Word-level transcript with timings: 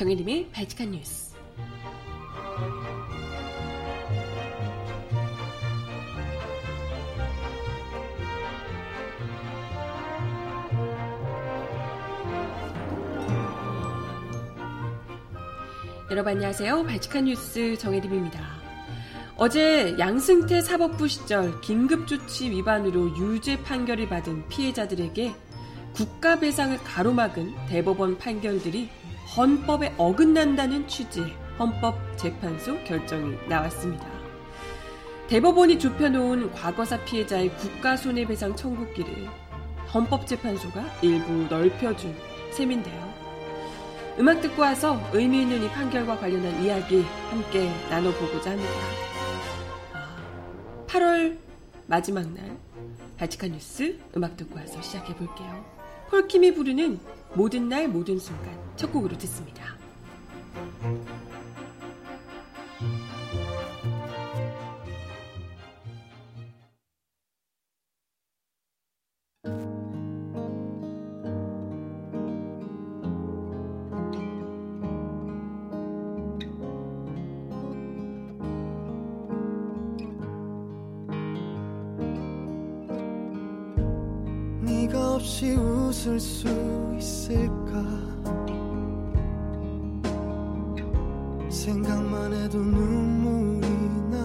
정혜림의 0.00 0.48
발칙한 0.52 0.92
뉴스. 0.92 1.34
여러분 16.10 16.32
안녕하세요. 16.32 16.84
발칙한 16.84 17.26
뉴스 17.26 17.76
정혜림입니다. 17.76 18.40
어제 19.36 19.98
양승태 19.98 20.62
사법부 20.62 21.08
시절 21.08 21.60
긴급조치 21.60 22.50
위반으로 22.50 23.14
유죄 23.18 23.62
판결을 23.62 24.08
받은 24.08 24.48
피해자들에게 24.48 25.34
국가배상을 25.92 26.78
가로막은 26.78 27.66
대법원 27.68 28.16
판결들이 28.16 28.88
헌법에 29.36 29.94
어긋난다는 29.96 30.88
취지의 30.88 31.32
헌법재판소 31.56 32.82
결정이 32.82 33.36
나왔습니다. 33.48 34.04
대법원이 35.28 35.78
좁혀놓은 35.78 36.50
과거사 36.52 37.04
피해자의 37.04 37.54
국가손해배상 37.56 38.56
청구기를 38.56 39.28
헌법재판소가 39.94 40.84
일부 41.02 41.46
넓혀준 41.48 42.16
셈인데요. 42.52 43.14
음악 44.18 44.40
듣고 44.40 44.62
와서 44.62 45.00
의미 45.12 45.42
있는 45.42 45.62
이 45.62 45.68
판결과 45.68 46.18
관련한 46.18 46.64
이야기 46.64 47.02
함께 47.30 47.70
나눠보고자 47.88 48.50
합니다. 48.50 48.72
8월 50.88 51.38
마지막 51.86 52.28
날 52.32 52.58
발칙한 53.16 53.52
뉴스 53.52 53.96
음악 54.16 54.36
듣고 54.36 54.58
와서 54.58 54.82
시작해 54.82 55.14
볼게요. 55.14 55.79
폴킴이 56.10 56.54
부르는 56.54 56.98
모든 57.34 57.68
날 57.68 57.86
모든 57.86 58.18
순간 58.18 58.58
첫 58.76 58.92
곡으로 58.92 59.16
듣습니다. 59.18 59.79
없이 85.30 85.52
웃을 85.52 86.18
수 86.18 86.48
있을까? 86.98 87.84
생각만 91.48 92.32
해도 92.34 92.58
눈물이 92.58 93.68
나. 94.10 94.18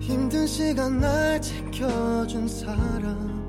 힘든 0.00 0.46
시간 0.46 0.98
날 0.98 1.42
지켜준 1.42 2.48
사람 2.48 3.39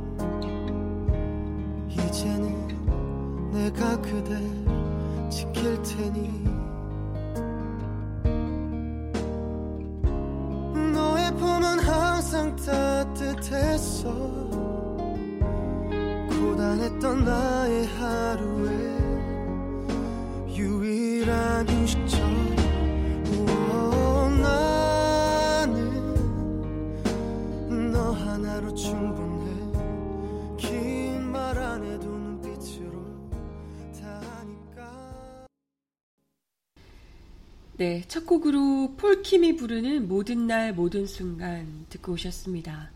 네, 37.81 38.03
첫 38.07 38.27
곡으로 38.27 38.93
폴킴이 38.95 39.55
부르는 39.55 40.07
모든 40.07 40.45
날 40.45 40.71
모든 40.71 41.07
순간 41.07 41.87
듣고 41.89 42.11
오셨습니다. 42.11 42.91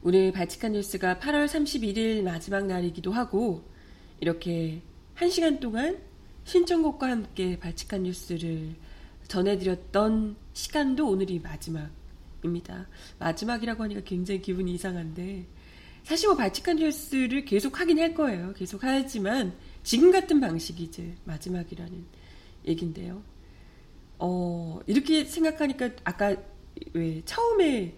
오늘 0.00 0.30
발칙한 0.30 0.74
뉴스가 0.74 1.18
8월 1.18 1.46
31일 1.46 2.22
마지막 2.22 2.64
날이기도 2.66 3.10
하고 3.10 3.64
이렇게 4.20 4.80
한 5.14 5.28
시간 5.28 5.58
동안 5.58 5.98
신청곡과 6.44 7.10
함께 7.10 7.58
발칙한 7.58 8.04
뉴스를 8.04 8.76
전해드렸던 9.26 10.36
시간도 10.52 11.08
오늘이 11.08 11.40
마지막입니다. 11.40 12.86
마지막이라고 13.18 13.82
하니까 13.82 14.02
굉장히 14.04 14.40
기분이 14.40 14.72
이상한데 14.74 15.48
사실 16.04 16.28
뭐 16.28 16.36
발칙한 16.36 16.76
뉴스를 16.76 17.44
계속 17.44 17.80
하긴 17.80 17.98
할 17.98 18.14
거예요. 18.14 18.52
계속 18.52 18.84
하지만 18.84 19.52
지금 19.82 20.12
같은 20.12 20.38
방식이 20.38 20.84
이제 20.84 21.16
마지막이라는 21.24 22.04
얘긴데요. 22.68 23.37
어, 24.18 24.80
이렇게 24.86 25.24
생각하니까 25.24 25.90
아까 26.04 26.36
왜 26.92 27.22
처음에 27.24 27.94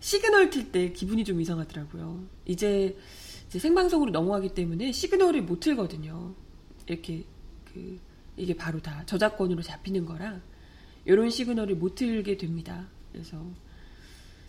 시그널 0.00 0.50
틀 0.50 0.70
때 0.70 0.92
기분이 0.92 1.24
좀 1.24 1.40
이상하더라고요. 1.40 2.24
이제, 2.46 2.96
이제 3.48 3.58
생방송으로 3.58 4.10
넘어가기 4.10 4.54
때문에 4.54 4.92
시그널을 4.92 5.42
못 5.42 5.60
틀거든요. 5.60 6.34
이렇게 6.86 7.24
그 7.72 7.98
이게 8.36 8.56
바로 8.56 8.80
다 8.80 9.04
저작권으로 9.04 9.62
잡히는 9.62 10.06
거라 10.06 10.40
이런 11.04 11.28
시그널을 11.30 11.76
못 11.76 11.94
틀게 11.96 12.36
됩니다. 12.36 12.88
그래서 13.12 13.44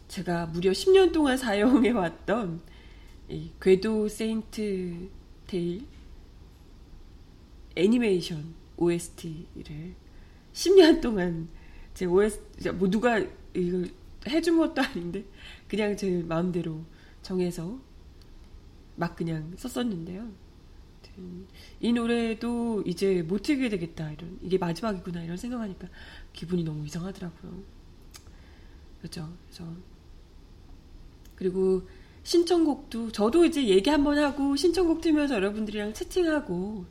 제가 0.08 0.48
무려 0.48 0.72
10년 0.72 1.12
동안 1.12 1.36
사용해 1.38 1.92
왔던 1.92 2.62
이 3.30 3.52
궤도 3.62 4.08
세인트 4.08 5.10
테일 5.48 5.86
애니메이션 7.76 8.54
OST를 8.78 9.96
10년 10.54 11.02
동안 11.02 11.50
제 11.94 12.06
OS, 12.06 12.42
뭐 12.76 12.90
누가 12.90 13.20
이거 13.54 13.86
해준 14.28 14.58
것도 14.58 14.82
아닌데, 14.82 15.26
그냥 15.68 15.96
제 15.96 16.24
마음대로 16.24 16.84
정해서 17.22 17.80
막 18.96 19.16
그냥 19.16 19.54
썼었는데요. 19.58 20.30
이 21.82 21.92
노래도 21.92 22.82
이제 22.86 23.22
못 23.22 23.42
틀게 23.42 23.70
되겠다, 23.70 24.12
이런, 24.12 24.40
이게 24.42 24.58
마지막이구나, 24.58 25.24
이런 25.24 25.38
생각하니까 25.38 25.88
기분이 26.34 26.64
너무 26.64 26.86
이상하더라고요. 26.86 27.62
그렇죠. 29.00 29.30
그래서, 29.48 29.74
그리고 31.36 31.88
신청곡도, 32.24 33.12
저도 33.12 33.46
이제 33.46 33.68
얘기 33.68 33.90
한번 33.90 34.18
하고, 34.18 34.56
신청곡 34.56 35.02
틀면서 35.02 35.36
여러분들이랑 35.36 35.94
채팅하고, 35.94 36.86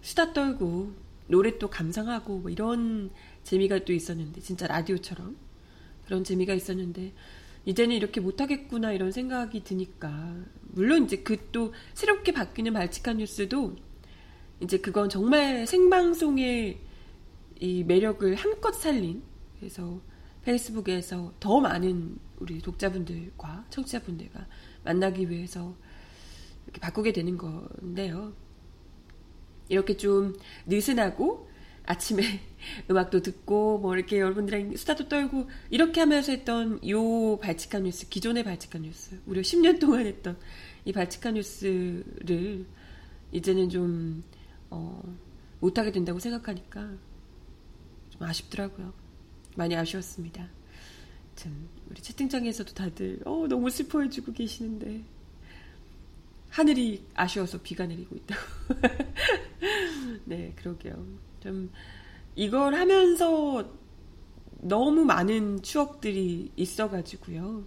수다 0.00 0.32
떨고, 0.32 0.92
노래 1.26 1.58
또 1.58 1.68
감상하고 1.68 2.38
뭐 2.38 2.50
이런 2.50 3.10
재미가 3.44 3.84
또 3.84 3.92
있었는데 3.92 4.40
진짜 4.40 4.66
라디오처럼 4.66 5.36
그런 6.04 6.24
재미가 6.24 6.54
있었는데 6.54 7.12
이제는 7.64 7.94
이렇게 7.94 8.20
못하겠구나 8.20 8.92
이런 8.92 9.12
생각이 9.12 9.62
드니까 9.64 10.36
물론 10.72 11.04
이제 11.04 11.18
그 11.18 11.36
또 11.52 11.72
새롭게 11.94 12.32
바뀌는 12.32 12.72
발칙한 12.72 13.18
뉴스도 13.18 13.76
이제 14.60 14.78
그건 14.78 15.08
정말 15.08 15.66
생방송의 15.66 16.80
이 17.60 17.84
매력을 17.84 18.34
한껏 18.34 18.74
살린 18.74 19.22
그래서 19.58 20.00
페이스북에서 20.42 21.34
더 21.38 21.60
많은 21.60 22.18
우리 22.40 22.60
독자분들과 22.60 23.66
청취자분들과 23.70 24.46
만나기 24.82 25.30
위해서 25.30 25.76
이렇게 26.64 26.80
바꾸게 26.80 27.12
되는 27.12 27.36
건데요. 27.36 28.32
이렇게 29.72 29.96
좀 29.96 30.34
느슨하고 30.66 31.48
아침에 31.84 32.22
음악도 32.90 33.22
듣고 33.22 33.78
뭐 33.78 33.96
이렇게 33.96 34.18
여러분들이랑 34.20 34.76
수다도 34.76 35.08
떨고 35.08 35.48
이렇게 35.70 36.00
하면서 36.00 36.30
했던 36.30 36.78
요 36.88 37.38
발칙한 37.38 37.84
뉴스 37.84 38.08
기존의 38.08 38.44
발칙한 38.44 38.82
뉴스 38.82 39.18
무려 39.24 39.40
10년 39.40 39.80
동안 39.80 40.06
했던 40.06 40.36
이 40.84 40.92
발칙한 40.92 41.34
뉴스를 41.34 42.66
이제는 43.32 43.70
좀 43.70 44.22
어, 44.70 45.02
못하게 45.60 45.90
된다고 45.90 46.18
생각하니까 46.18 46.90
좀 48.10 48.22
아쉽더라고요. 48.22 48.92
많이 49.56 49.74
아쉬웠습니다. 49.74 50.48
참 51.34 51.68
우리 51.90 52.00
채팅창에서도 52.02 52.74
다들 52.74 53.20
어, 53.24 53.46
너무 53.48 53.70
슬퍼해주고 53.70 54.32
계시는데 54.32 55.02
하늘이 56.52 57.02
아쉬워서 57.14 57.58
비가 57.62 57.86
내리고 57.86 58.14
있다고. 58.14 58.40
네, 60.26 60.52
그러게요. 60.56 61.02
좀 61.40 61.70
이걸 62.36 62.74
하면서 62.74 63.72
너무 64.60 65.04
많은 65.04 65.62
추억들이 65.62 66.52
있어가지고요. 66.54 67.64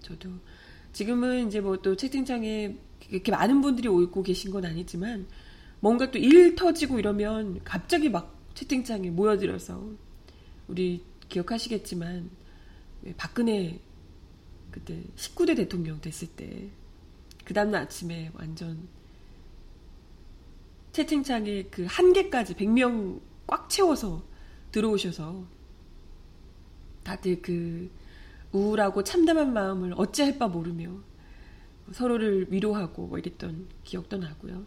저도 0.00 0.30
지금은 0.92 1.48
이제 1.48 1.60
뭐 1.60 1.76
또 1.76 1.94
채팅창에 1.94 2.78
이렇게 3.10 3.30
많은 3.30 3.60
분들이 3.60 3.86
오고 3.88 4.22
계신 4.22 4.50
건 4.50 4.64
아니지만 4.64 5.26
뭔가 5.80 6.10
또 6.10 6.18
일 6.18 6.54
터지고 6.54 6.98
이러면 6.98 7.60
갑자기 7.64 8.08
막 8.08 8.34
채팅창에 8.54 9.10
모여들어서 9.10 9.90
우리 10.68 11.04
기억하시겠지만 11.28 12.30
박근혜 13.18 13.78
그때 14.70 15.02
19대 15.16 15.54
대통령 15.54 16.00
됐을 16.00 16.28
때 16.28 16.70
그 17.46 17.54
다음날 17.54 17.82
아침에 17.82 18.30
완전 18.34 18.88
채팅창에 20.92 21.64
그 21.64 21.86
한 21.86 22.12
개까지 22.12 22.54
100명 22.54 23.20
꽉 23.46 23.68
채워서 23.70 24.24
들어오셔서 24.72 25.46
다들 27.04 27.40
그 27.40 27.90
우울하고 28.52 29.04
참담한 29.04 29.52
마음을 29.52 29.94
어찌할 29.96 30.38
바 30.38 30.48
모르며 30.48 30.90
서로를 31.92 32.46
위로하고 32.50 33.06
뭐 33.06 33.18
이랬던 33.18 33.68
기억도 33.84 34.16
나고요. 34.18 34.66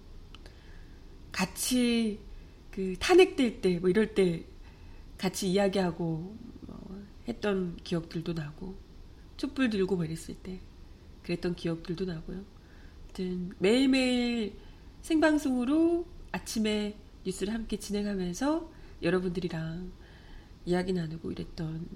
같이 1.32 2.20
그 2.72 2.96
탄핵될 3.00 3.62
때 3.62 3.80
뭐 3.80 3.90
이럴 3.90 4.14
때 4.14 4.46
같이 5.18 5.50
이야기하고 5.52 6.38
뭐 6.62 7.06
했던 7.28 7.75
기억들도 7.84 8.34
나고 8.34 8.78
촛불 9.36 9.70
들고 9.70 9.96
뭐 9.98 10.06
이랬을 10.06 10.36
때 10.42 10.62
그랬던 11.24 11.56
기억들도 11.56 12.06
나고요. 12.06 12.59
아무튼 13.19 13.51
매일매일 13.60 14.54
생방송으로 15.01 16.06
아침에 16.31 16.95
뉴스를 17.25 17.54
함께 17.54 17.77
진행하면서 17.77 18.71
여러분들이랑 19.04 19.92
이야기 20.66 20.94
나누고 20.94 21.31
이랬던 21.33 21.88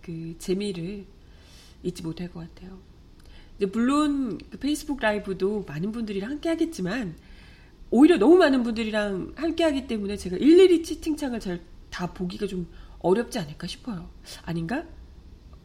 그 0.00 0.34
재미를 0.38 1.04
잊지 1.82 2.02
못할 2.02 2.32
것 2.32 2.40
같아요. 2.40 2.78
물론 3.72 4.38
그 4.50 4.58
페이스북 4.58 5.00
라이브도 5.00 5.64
많은 5.68 5.92
분들이랑 5.92 6.30
함께 6.30 6.48
하겠지만 6.48 7.16
오히려 7.90 8.16
너무 8.16 8.36
많은 8.36 8.62
분들이랑 8.62 9.34
함께 9.36 9.64
하기 9.64 9.86
때문에 9.86 10.16
제가 10.16 10.38
일일이 10.38 10.82
채팅창을 10.82 11.38
잘 11.40 11.72
다 11.92 12.12
보기가 12.12 12.46
좀 12.48 12.66
어렵지 12.98 13.38
않을까 13.38 13.68
싶어요. 13.68 14.08
아닌가? 14.44 14.84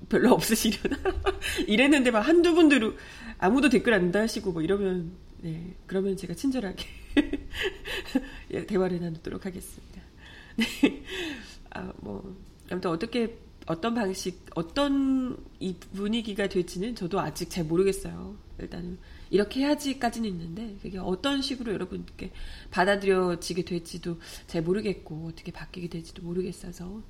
별로 0.10 0.34
없으시려나? 0.34 0.98
이랬는데 1.68 2.12
막 2.12 2.22
한두 2.22 2.54
분들 2.54 2.96
아무도 3.38 3.70
댓글 3.70 3.94
안 3.94 4.12
다시고 4.12 4.52
뭐 4.52 4.62
이러면 4.62 5.12
네 5.42 5.76
그러면 5.86 6.18
제가 6.18 6.34
친절하게 6.34 6.86
예, 8.52 8.66
대화를 8.66 9.00
나누도록 9.02 9.46
하겠습니다. 9.46 10.02
네. 10.56 11.04
아, 11.72 11.92
뭐 11.98 12.36
아무튼 12.72 12.92
어떻게 12.92 13.38
어떤 13.68 13.96
방식, 13.96 14.46
어떤 14.56 15.38
이 15.60 15.76
분위기가 15.94 16.48
될지는 16.48 16.96
저도 16.96 17.20
아직 17.20 17.50
잘 17.50 17.66
모르겠어요. 17.66 18.36
일단은 18.60 18.98
이렇게 19.30 19.60
해야지까지는 19.62 20.30
있는데 20.30 20.78
그게 20.82 20.98
어떤 20.98 21.42
식으로 21.42 21.74
여러분께 21.74 22.32
받아들여지게 22.72 23.66
될지도 23.66 24.20
잘 24.48 24.62
모르겠고 24.64 25.28
어떻게 25.28 25.52
바뀌게 25.52 25.90
될지도 25.90 26.24
모르겠어서 26.24 27.04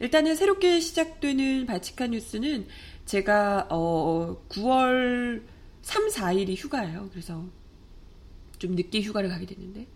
일단은 0.00 0.34
새롭게 0.34 0.80
시작되는 0.80 1.66
발칙한 1.66 2.12
뉴스는 2.12 2.66
제가 3.04 3.68
어 3.70 4.42
9월 4.48 5.42
3, 5.82 6.08
4일이 6.08 6.56
휴가예요. 6.56 7.08
그래서 7.10 7.44
좀 8.58 8.74
늦게 8.74 9.02
휴가를 9.02 9.28
가게 9.28 9.46
됐는데 9.46 9.86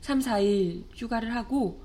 3, 0.00 0.18
4일 0.18 0.84
휴가를 0.94 1.34
하고 1.34 1.80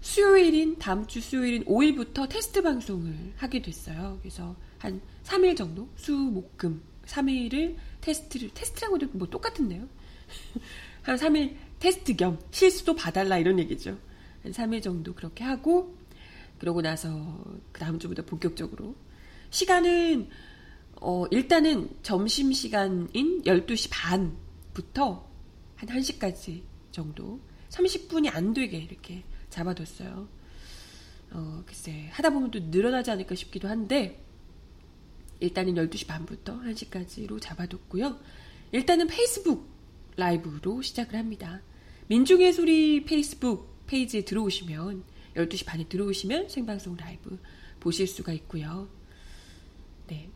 수요일인 0.00 0.78
다음 0.78 1.06
주 1.06 1.20
수요일인 1.20 1.64
5일부터 1.64 2.28
테스트 2.28 2.62
방송을 2.62 3.34
하게 3.36 3.62
됐어요. 3.62 4.18
그래서 4.20 4.56
한 4.78 5.00
3일 5.22 5.56
정도 5.56 5.88
수, 5.96 6.12
목, 6.12 6.56
금 6.58 6.82
3일을 7.06 7.76
테스트를 8.00 8.50
테스트라고 8.54 8.96
해도 8.96 9.08
뭐 9.12 9.28
똑같은데요. 9.28 9.88
한 11.02 11.16
3일 11.16 11.54
테스트 11.78 12.16
겸 12.16 12.38
실수도 12.50 12.96
봐달라 12.96 13.38
이런 13.38 13.58
얘기죠. 13.60 13.98
한 14.42 14.52
3일 14.52 14.82
정도 14.82 15.14
그렇게 15.14 15.44
하고 15.44 15.97
그러고 16.58 16.82
나서 16.82 17.08
그 17.72 17.80
다음 17.80 17.98
주부터 17.98 18.24
본격적으로 18.24 18.94
시간은 19.50 20.28
어 21.00 21.24
일단은 21.30 21.90
점심 22.02 22.52
시간인 22.52 23.42
12시 23.42 23.88
반부터 23.92 25.28
한 25.76 25.88
1시까지 25.88 26.62
정도 26.90 27.40
30분이 27.70 28.34
안 28.34 28.52
되게 28.52 28.78
이렇게 28.78 29.22
잡아뒀어요. 29.50 30.28
어, 31.30 31.62
글쎄, 31.66 32.08
하다 32.10 32.30
보면 32.30 32.50
또 32.50 32.58
늘어나지 32.58 33.10
않을까 33.10 33.34
싶기도 33.34 33.68
한데, 33.68 34.24
일단은 35.40 35.74
12시 35.74 36.06
반부터 36.06 36.60
1시까지로 36.62 37.40
잡아뒀고요. 37.40 38.18
일단은 38.72 39.06
페이스북 39.06 39.68
라이브로 40.16 40.82
시작을 40.82 41.16
합니다. 41.16 41.62
민중의 42.08 42.52
소리 42.52 43.04
페이스북 43.04 43.86
페이지에 43.86 44.24
들어오시면, 44.24 45.04
12시 45.46 45.66
반에 45.66 45.84
들어오시면 45.88 46.48
생방송 46.48 46.96
라이브 46.96 47.38
보실 47.80 48.06
수가 48.06 48.32
있고요. 48.32 48.88
네. 50.08 50.28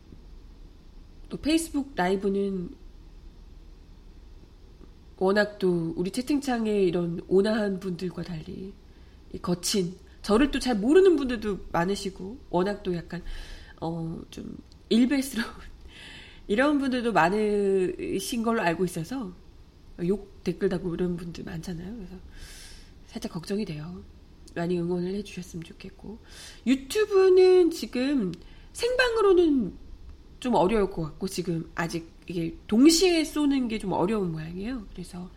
또 1.29 1.37
페이스북 1.39 1.93
라이브는 1.97 2.71
워낙 5.19 5.59
또 5.59 5.93
우리 5.97 6.11
채팅창에 6.11 6.83
이런 6.83 7.21
온화한 7.29 7.81
분들과 7.81 8.23
달리 8.23 8.73
거친 9.41 9.97
저를 10.23 10.51
또 10.51 10.59
잘 10.59 10.77
모르는 10.77 11.17
분들도 11.17 11.67
많으시고 11.73 12.39
워낙 12.51 12.83
또 12.83 12.95
약간 12.95 13.23
어 13.81 14.21
좀 14.31 14.57
일베스러운 14.89 15.49
이런 16.49 16.79
분들도 16.79 17.13
많으신 17.13 18.43
걸로 18.43 18.63
알고 18.63 18.85
있어서 18.85 19.33
욕 20.07 20.43
댓글 20.45 20.69
다고 20.69 20.95
이런 20.95 21.17
분들 21.17 21.45
많잖아요. 21.45 21.95
그래서 21.95 22.17
살짝 23.07 23.33
걱정이 23.33 23.65
돼요. 23.65 24.03
많이 24.55 24.79
응원을 24.79 25.15
해주셨으면 25.17 25.65
좋겠고 25.65 26.19
유튜브는 26.67 27.71
지금 27.71 28.33
생방으로는 28.73 29.75
좀 30.41 30.55
어려울 30.55 30.91
것 30.91 31.03
같고 31.03 31.29
지금 31.29 31.71
아직 31.75 32.11
이게 32.27 32.57
동시에 32.67 33.25
쏘는 33.25 33.69
게 33.69 33.79
좀 33.79 33.93
어려운 33.93 34.33
모양이에요. 34.33 34.87
그래서 34.93 35.31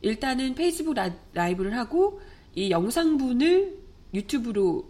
일단은 0.00 0.54
페이스북 0.54 0.94
라이브를 1.32 1.76
하고 1.76 2.20
이 2.54 2.70
영상분을 2.70 3.78
유튜브로 4.14 4.84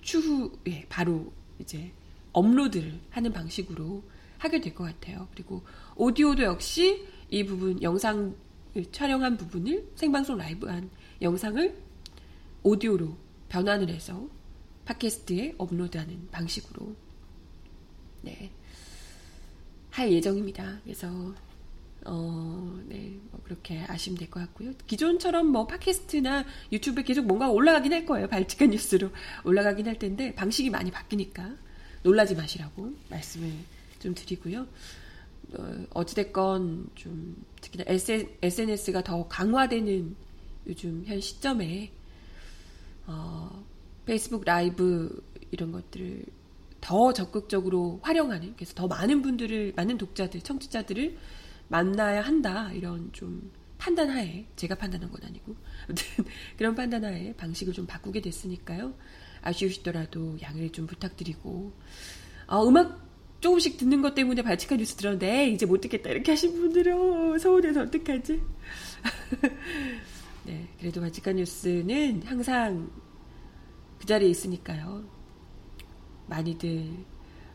추후에 0.00 0.86
바로 0.88 1.32
이제 1.58 1.92
업로드를 2.32 2.98
하는 3.10 3.32
방식으로 3.32 4.02
하게 4.38 4.60
될 4.60 4.74
것 4.74 4.84
같아요. 4.84 5.28
그리고 5.34 5.62
오디오도 5.96 6.42
역시 6.42 7.06
이 7.28 7.44
부분 7.44 7.82
영상 7.82 8.34
촬영한 8.92 9.36
부분을 9.36 9.90
생방송 9.96 10.38
라이브한 10.38 10.88
영상을 11.20 11.76
오디오로 12.62 13.16
변환을 13.48 13.88
해서 13.90 14.28
팟캐스트에 14.84 15.54
업로드하는 15.58 16.28
방식으로 16.30 16.94
네, 18.22 18.50
할 19.90 20.12
예정입니다. 20.12 20.80
그래서 20.84 21.34
어, 22.06 22.80
네, 22.86 23.18
뭐 23.30 23.40
그렇게 23.44 23.80
아시면 23.86 24.18
될 24.18 24.30
것 24.30 24.40
같고요. 24.40 24.72
기존처럼 24.86 25.46
뭐 25.48 25.66
팟캐스트나 25.66 26.44
유튜브에 26.72 27.02
계속 27.04 27.26
뭔가 27.26 27.48
올라가긴 27.50 27.92
할 27.92 28.04
거예요. 28.04 28.28
발칙한 28.28 28.70
뉴스로 28.70 29.10
올라가긴 29.44 29.86
할 29.86 29.98
텐데 29.98 30.34
방식이 30.34 30.70
많이 30.70 30.90
바뀌니까 30.90 31.56
놀라지 32.02 32.34
마시라고 32.34 32.92
말씀을 33.10 33.52
좀 33.98 34.14
드리고요. 34.14 34.66
어, 35.58 35.84
어찌됐건 35.90 36.90
좀 36.94 37.44
특히나 37.60 37.84
SNS가 37.86 39.02
더 39.02 39.26
강화되는 39.28 40.16
요즘 40.66 41.04
현 41.06 41.20
시점에 41.20 41.92
어, 43.10 43.64
페이스북 44.06 44.44
라이브 44.44 45.22
이런 45.50 45.72
것들을 45.72 46.24
더 46.80 47.12
적극적으로 47.12 48.00
활용하는 48.02 48.54
그래서 48.54 48.74
더 48.74 48.86
많은 48.86 49.20
분들을 49.20 49.74
많은 49.76 49.98
독자들 49.98 50.40
청취자들을 50.40 51.16
만나야 51.68 52.22
한다. 52.22 52.70
이런 52.72 53.12
좀 53.12 53.50
판단하에 53.78 54.46
제가 54.56 54.76
판단한 54.76 55.10
건 55.10 55.20
아니고. 55.24 55.54
아무튼 55.84 56.24
그런 56.56 56.74
판단하에 56.74 57.34
방식을 57.34 57.72
좀 57.72 57.86
바꾸게 57.86 58.20
됐으니까요. 58.20 58.94
아쉬우시더라도 59.42 60.38
양해를 60.40 60.70
좀 60.70 60.86
부탁드리고. 60.86 61.72
어, 62.46 62.68
음악 62.68 63.08
조금씩 63.40 63.78
듣는 63.78 64.02
것 64.02 64.14
때문에 64.14 64.42
발칙한 64.42 64.78
뉴스 64.78 64.96
들었는데 64.96 65.48
이제 65.50 65.66
못 65.66 65.80
듣겠다. 65.80 66.10
이렇게 66.10 66.32
하신 66.32 66.52
분들은 66.52 67.38
서울에서 67.38 67.82
어떡하지? 67.82 68.40
네 70.44 70.68
그래도 70.78 71.00
발칙한 71.00 71.36
뉴스는 71.36 72.22
항상 72.24 72.90
그 73.98 74.06
자리에 74.06 74.28
있으니까요 74.28 75.04
많이들 76.26 76.88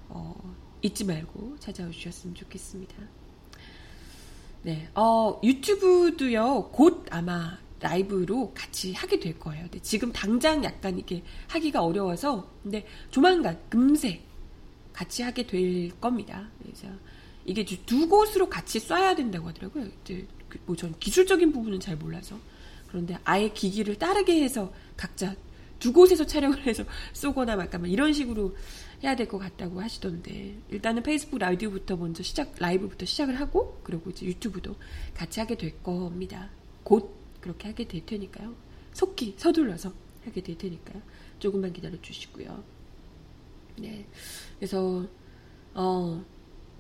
어, 0.10 0.56
잊지 0.82 1.04
말고 1.06 1.58
찾아오셨으면 1.60 2.36
좋겠습니다. 2.36 2.96
네, 4.62 4.90
어, 4.96 5.40
유튜브도요, 5.44 6.70
곧 6.72 7.06
아마 7.12 7.58
라이브로 7.80 8.52
같이 8.54 8.94
하게 8.94 9.20
될 9.20 9.38
거예요. 9.38 9.64
근데 9.64 9.80
지금 9.80 10.12
당장 10.12 10.64
약간 10.64 10.98
이게 10.98 11.24
하기가 11.48 11.84
어려워서, 11.84 12.50
근데 12.64 12.86
조만간, 13.12 13.60
금세 13.70 14.22
같이 14.92 15.22
하게 15.22 15.46
될 15.46 15.90
겁니다. 16.00 16.50
그래서 16.62 16.88
이게 17.46 17.64
두 17.64 18.08
곳으로 18.08 18.50
같이 18.50 18.80
쏴야 18.80 19.16
된다고 19.16 19.50
하더라고요. 19.50 19.88
그 20.04 20.28
뭐전 20.66 20.98
기술적인 21.00 21.52
부분은 21.52 21.80
잘 21.80 21.96
몰라서 21.96 22.40
그런데 22.88 23.18
아예 23.24 23.50
기기를 23.50 23.98
따르게 23.98 24.42
해서 24.44 24.74
각자 24.96 25.36
두 25.80 25.92
곳에서 25.92 26.26
촬영을 26.26 26.66
해서 26.66 26.84
쏘거나 27.14 27.56
막 27.56 27.70
이런 27.90 28.14
식으로 28.14 28.56
해야 29.04 29.16
될 29.16 29.28
것 29.28 29.38
같다고 29.38 29.82
하시던데 29.82 30.58
일단은 30.70 31.04
페이스북 31.04 31.38
라디오부터 31.40 31.98
먼저 31.98 32.24
시작 32.24 32.56
라이브부터 32.58 33.06
시작을 33.06 33.40
하고 33.40 33.80
그리고 33.84 34.10
이제 34.10 34.26
유튜브도 34.26 34.76
같이 35.14 35.40
하게 35.40 35.56
될 35.56 35.82
겁니다. 35.84 36.50
곧 36.84 37.14
그렇게 37.42 37.68
하게 37.68 37.88
될 37.88 38.06
테니까요. 38.06 38.56
속기 38.94 39.36
서둘러서 39.38 39.92
하게 40.24 40.42
될 40.42 40.58
테니까요. 40.58 41.02
조금만 41.40 41.74
기다려 41.74 42.02
주시고요. 42.02 42.64
네. 43.78 44.06
그래서 44.58 45.06
어 45.74 46.24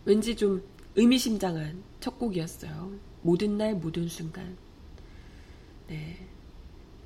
왠지 0.05 0.35
좀 0.35 0.63
의미심장한 0.95 1.83
첫 1.99 2.17
곡이었어요. 2.17 2.93
모든 3.21 3.57
날 3.57 3.75
모든 3.75 4.07
순간. 4.07 4.57
네. 5.87 6.27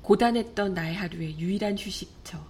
고단했던 0.02 0.74
나의 0.74 0.94
하루의 0.94 1.38
유일한 1.38 1.76
휴식처. 1.78 2.44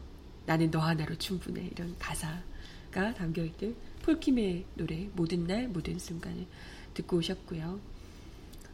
나는 0.47 0.71
너 0.71 0.79
하나로 0.81 1.17
충분해. 1.17 1.71
이런 1.73 1.97
가사가 1.99 3.15
담겨 3.15 3.45
있는 3.45 3.77
폴킴의 4.03 4.65
노래 4.75 5.09
모든 5.15 5.47
날 5.47 5.69
모든 5.69 5.99
순간을 5.99 6.47
듣고 6.95 7.19
오셨고요. 7.19 7.81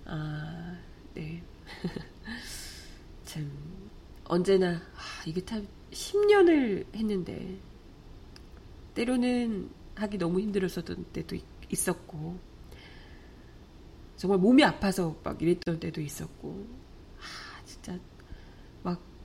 아, 0.06 0.78
네. 1.14 1.42
참 3.25 3.50
언제나 4.25 4.75
아, 4.75 5.22
이게 5.26 5.44
참 5.44 5.66
10년을 5.90 6.94
했는데 6.94 7.58
때로는 8.94 9.68
하기 9.96 10.18
너무 10.18 10.40
힘들었었던 10.40 11.06
때도 11.12 11.36
있었고 11.70 12.38
정말 14.16 14.38
몸이 14.38 14.64
아파서 14.64 15.16
막 15.22 15.40
이랬던 15.40 15.80
때도 15.80 16.00
있었고 16.00 16.66
아 16.84 16.86
진짜 17.87 18.00
막 18.83 19.16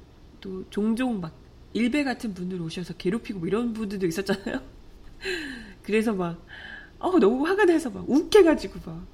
또 0.41 0.67
종종 0.69 1.21
막 1.21 1.33
일배 1.73 2.03
같은 2.03 2.33
분들 2.33 2.59
오셔서 2.61 2.95
괴롭히고 2.95 3.39
뭐 3.39 3.47
이런 3.47 3.71
분들도 3.71 4.05
있었잖아요. 4.07 4.61
그래서 5.83 6.13
막 6.13 6.45
어, 6.99 7.17
너무 7.19 7.47
화가 7.47 7.65
나서 7.65 7.89
막 7.89 8.09
욱해가지고 8.09 8.79
막 8.91 9.07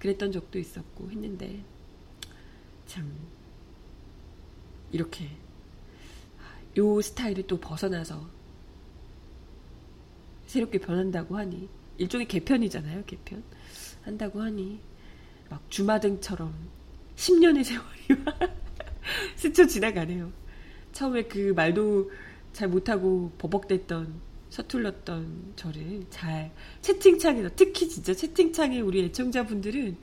그랬던 0.00 0.32
적도 0.32 0.58
있었고 0.58 1.10
했는데 1.10 1.62
참 2.86 3.14
이렇게 4.90 5.28
요 6.78 7.00
스타일을 7.00 7.46
또 7.46 7.60
벗어나서 7.60 8.28
새롭게 10.46 10.78
변한다고 10.78 11.36
하니 11.36 11.68
일종의 11.98 12.26
개편이잖아요 12.26 13.04
개편 13.04 13.44
한다고 14.02 14.40
하니 14.40 14.80
막 15.48 15.62
주마등처럼 15.70 16.54
10년의 17.16 17.62
세월이 17.64 18.59
스쳐 19.36 19.66
지나가네요. 19.66 20.32
처음에 20.92 21.24
그 21.24 21.52
말도 21.54 22.10
잘 22.52 22.68
못하고 22.68 23.32
버벅댔던 23.38 24.20
서툴렀던 24.50 25.52
저를 25.56 26.04
잘 26.10 26.50
채팅창에서 26.82 27.50
특히 27.54 27.88
진짜 27.88 28.12
채팅창에 28.14 28.80
우리 28.80 29.04
애청자분들은 29.04 29.96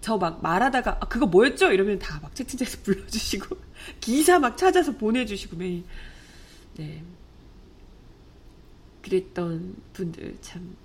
저 0.00 0.16
막 0.16 0.40
말하다가 0.42 0.98
아, 1.00 1.08
그거 1.08 1.26
뭐였죠? 1.26 1.72
이러면 1.72 1.98
다 1.98 2.20
막 2.20 2.34
채팅창에서 2.34 2.78
불러주시고 2.84 3.56
기사 4.00 4.38
막 4.38 4.56
찾아서 4.56 4.92
보내주시고 4.96 5.56
매일. 5.56 5.84
네. 6.76 7.02
그랬던 9.02 9.74
분들 9.92 10.36
참 10.40 10.76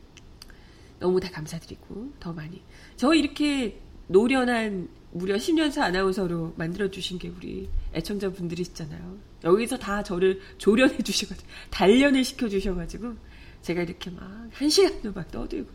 너무 0.99 1.19
다 1.19 1.29
감사드리고 1.29 2.13
더 2.19 2.33
많이. 2.33 2.61
저 2.95 3.13
이렇게 3.13 3.79
노련한 4.07 4.87
무려 5.13 5.35
10년차 5.35 5.81
아나운서로 5.81 6.53
만들어주신 6.57 7.19
게 7.19 7.29
우리 7.29 7.69
애청자분들이시잖아요. 7.93 9.17
여기서 9.43 9.77
다 9.77 10.01
저를 10.01 10.41
조련해 10.57 10.97
주셔가지고, 11.03 11.47
단련을 11.69 12.23
시켜주셔가지고, 12.23 13.15
제가 13.61 13.83
이렇게 13.83 14.09
막, 14.09 14.49
한 14.51 14.69
시간도 14.69 15.13
막 15.13 15.29
떠들고, 15.31 15.69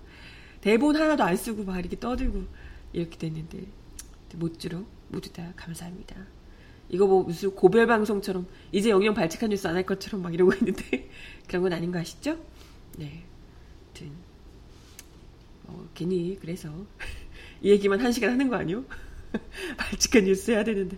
대본 0.61 0.97
하나도 0.97 1.23
안 1.23 1.37
쓰고 1.37 1.64
막 1.64 1.78
이렇게 1.78 1.99
떠들고, 1.99 2.45
이렇게 2.92 3.16
됐는데, 3.16 3.64
못주로 4.35 4.85
모두 5.09 5.33
다 5.33 5.52
감사합니다. 5.57 6.16
이거 6.88 7.07
뭐 7.07 7.23
무슨 7.23 7.50
고별 7.54 7.87
방송처럼, 7.87 8.47
이제 8.73 8.90
영영 8.90 9.14
발칙한 9.14 9.50
뉴스 9.50 9.68
안 9.68 9.76
할 9.76 9.87
것처럼 9.87 10.21
막 10.23 10.35
이러고 10.35 10.52
있는데, 10.54 11.09
그런 11.47 11.62
건 11.62 11.73
아닌 11.73 11.92
거 11.92 12.00
아시죠? 12.00 12.37
네. 12.97 13.23
아무튼, 13.87 14.11
어, 15.66 15.88
괜히, 15.95 16.37
그래서, 16.40 16.73
이 17.62 17.71
얘기만 17.71 18.00
한 18.00 18.11
시간 18.11 18.33
하는 18.33 18.49
거 18.49 18.57
아니요? 18.57 18.85
발칙한 19.76 20.25
뉴스 20.25 20.50
해야 20.50 20.64
되는데. 20.64 20.97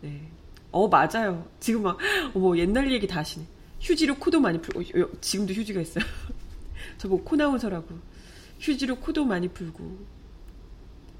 네. 0.00 0.28
어, 0.70 0.88
맞아요. 0.88 1.46
지금 1.60 1.82
막, 1.82 1.98
어머, 2.34 2.56
옛날 2.56 2.90
얘기 2.92 3.06
다 3.06 3.20
하시네. 3.20 3.46
휴지로 3.80 4.16
코도 4.16 4.40
많이 4.40 4.60
풀고, 4.60 4.80
어, 5.00 5.08
지금도 5.20 5.52
휴지가 5.54 5.80
있어요. 5.80 6.04
저보고 6.98 7.24
코 7.24 7.36
나오서라고. 7.36 7.98
휴지로 8.60 8.96
코도 8.96 9.24
많이 9.24 9.48
풀고. 9.48 9.98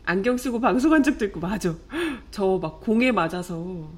안경 0.05 0.37
쓰고 0.37 0.61
방송한 0.61 1.03
적도 1.03 1.25
있고, 1.27 1.41
맞아. 1.41 1.75
저 2.31 2.59
막 2.59 2.81
공에 2.81 3.13
맞아서, 3.13 3.91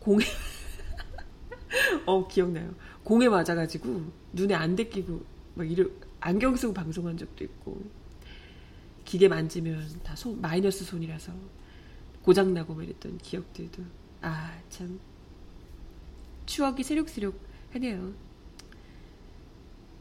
공에, 0.00 0.24
어, 2.06 2.26
기억나요. 2.28 2.74
공에 3.04 3.28
맞아가지고, 3.28 4.02
눈에 4.32 4.54
안 4.54 4.76
데끼고, 4.76 5.24
막 5.54 5.70
이러, 5.70 5.86
안경 6.20 6.56
쓰고 6.56 6.72
방송한 6.72 7.16
적도 7.16 7.44
있고. 7.44 7.82
기계 9.04 9.28
만지면 9.28 10.00
다 10.02 10.14
손, 10.16 10.40
마이너스 10.40 10.84
손이라서 10.84 11.32
고장나고 12.22 12.74
뭐 12.74 12.82
이랬던 12.82 13.18
기억들도 13.18 13.82
아 14.22 14.58
참 14.70 14.98
추억이 16.46 16.82
새록새록 16.82 17.38
하네요. 17.74 18.12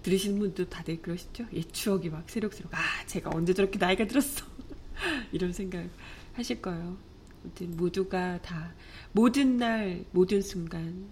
들으시는 0.04 0.40
분도 0.40 0.68
다들 0.68 1.02
그러시죠? 1.02 1.46
예, 1.54 1.62
추억이 1.62 2.10
막 2.10 2.28
새록새록 2.30 2.74
아 2.74 2.80
제가 3.06 3.30
언제 3.34 3.54
저렇게 3.54 3.78
나이가 3.78 4.08
들었어 4.08 4.46
이런 5.32 5.54
생각 5.54 5.86
하실 6.34 6.62
거예요. 6.62 6.98
아무튼 7.44 7.78
모두가 7.78 8.42
다 8.42 8.74
모든 9.12 9.58
날 9.58 10.06
모든 10.12 10.42
순간 10.42 11.10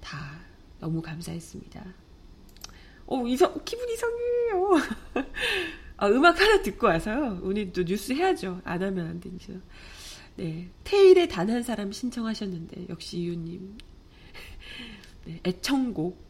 다 0.00 0.40
너무 0.78 1.02
감사했습니다. 1.02 1.84
어 3.06 3.26
이상 3.26 3.54
기분 3.64 3.88
이상해요. 3.90 4.70
아, 6.00 6.08
음악 6.08 6.40
하나 6.40 6.62
듣고 6.62 6.86
와서요. 6.86 7.40
오늘 7.42 7.72
또 7.72 7.84
뉴스 7.84 8.12
해야죠. 8.14 8.62
안 8.64 8.82
하면 8.82 9.06
안 9.06 9.20
되죠. 9.20 9.52
네. 10.36 10.70
테일의 10.84 11.28
단 11.28 11.50
한 11.50 11.62
사람 11.62 11.92
신청하셨는데, 11.92 12.86
역시 12.88 13.18
이유님. 13.18 13.76
네, 15.26 15.40
애청곡 15.46 16.26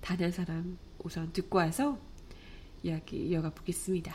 단 0.00 0.20
한 0.22 0.30
사람 0.30 0.78
우선 1.00 1.32
듣고 1.32 1.58
와서 1.58 1.98
이야기 2.84 3.16
이어가 3.28 3.50
보겠습니다. 3.50 4.14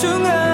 가 0.00 0.47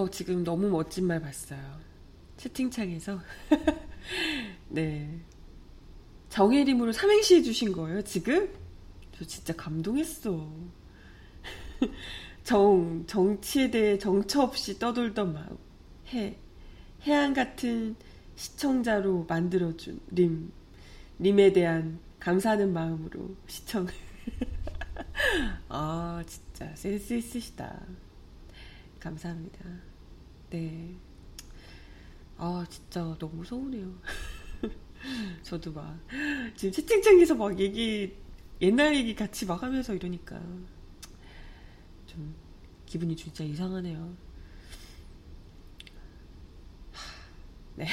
저 0.00 0.08
지금 0.08 0.44
너무 0.44 0.70
멋진 0.70 1.06
말 1.06 1.20
봤어요. 1.20 1.60
채팅창에서. 2.38 3.20
네. 4.70 5.20
정혜림으로 6.30 6.90
삼행시 6.92 7.36
해주신 7.36 7.72
거예요, 7.72 8.00
지금? 8.00 8.50
저 9.12 9.26
진짜 9.26 9.54
감동했어. 9.54 10.50
정, 12.44 13.04
정치에 13.06 13.70
대해 13.70 13.98
정처 13.98 14.40
없이 14.40 14.78
떠돌던 14.78 15.34
마음. 15.34 15.58
해, 16.08 16.38
해안 17.02 17.34
같은 17.34 17.94
시청자로 18.36 19.26
만들어준 19.28 20.00
림. 20.12 20.50
림에 21.18 21.52
대한 21.52 21.98
감사하는 22.20 22.72
마음으로 22.72 23.36
시청. 23.46 23.86
아, 25.68 26.24
진짜 26.26 26.74
센스 26.74 27.12
있으시다. 27.12 27.82
감사합니다. 28.98 29.89
네. 30.50 30.96
아, 32.36 32.64
진짜 32.68 33.16
너무 33.18 33.44
서운해요. 33.44 33.92
저도 35.42 35.72
막, 35.72 35.98
지금 36.56 36.72
채팅창에서 36.72 37.34
막 37.34 37.58
얘기, 37.58 38.14
옛날 38.60 38.94
얘기 38.94 39.14
같이 39.14 39.46
막 39.46 39.62
하면서 39.62 39.94
이러니까, 39.94 40.40
좀, 42.06 42.34
기분이 42.86 43.14
진짜 43.16 43.44
이상하네요. 43.44 44.14
네. 47.76 47.86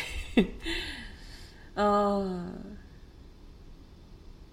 어, 1.76 2.54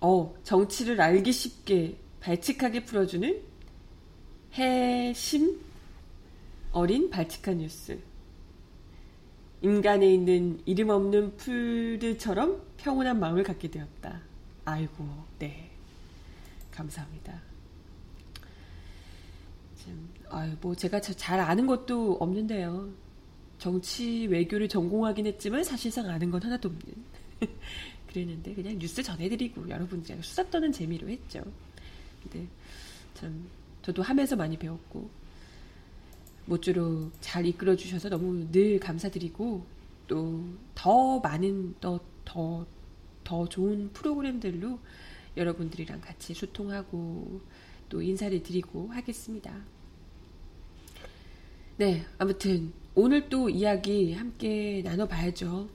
어, 0.00 0.34
정치를 0.42 1.00
알기 1.00 1.32
쉽게 1.32 1.96
발칙하게 2.20 2.84
풀어주는 2.84 3.42
해심 4.54 5.60
어린 6.74 7.08
발칙한 7.08 7.58
뉴스. 7.58 7.98
인간에 9.62 10.12
있는 10.12 10.60
이름 10.66 10.90
없는 10.90 11.36
풀들처럼 11.36 12.60
평온한 12.76 13.20
마음을 13.20 13.44
갖게 13.44 13.70
되었다. 13.70 14.20
아이고, 14.64 15.08
네. 15.38 15.70
감사합니다. 16.72 17.40
좀, 19.84 20.10
아유, 20.30 20.56
뭐, 20.60 20.74
제가 20.74 21.00
잘 21.00 21.38
아는 21.38 21.66
것도 21.68 22.14
없는데요. 22.14 22.90
정치 23.58 24.26
외교를 24.26 24.68
전공하긴 24.68 25.26
했지만 25.26 25.62
사실상 25.62 26.10
아는 26.10 26.32
건 26.32 26.42
하나도 26.42 26.70
없는. 26.70 26.94
그랬는데, 28.08 28.52
그냥 28.52 28.78
뉴스 28.80 29.00
전해드리고 29.00 29.68
여러분들 29.68 30.20
수다 30.24 30.50
떠는 30.50 30.72
재미로 30.72 31.08
했죠. 31.08 31.40
근데, 32.20 32.48
참, 33.14 33.48
저도 33.82 34.02
하면서 34.02 34.34
많이 34.34 34.58
배웠고, 34.58 35.23
모쪼록 36.46 37.12
잘 37.20 37.46
이끌어 37.46 37.76
주셔서 37.76 38.08
너무 38.08 38.50
늘 38.52 38.78
감사드리고 38.80 39.64
또 40.06 40.44
더 40.74 41.18
많은 41.20 41.74
더 41.80 42.00
더 42.24 42.66
더 43.24 43.48
좋은 43.48 43.90
프로그램들로 43.92 44.78
여러분들이랑 45.36 46.00
같이 46.00 46.34
소통하고 46.34 47.40
또 47.88 48.02
인사를 48.02 48.40
드리고 48.42 48.88
하겠습니다. 48.92 49.52
네, 51.76 52.04
아무튼 52.18 52.72
오늘 52.94 53.28
또 53.28 53.48
이야기 53.48 54.12
함께 54.12 54.82
나눠봐야죠. 54.84 55.68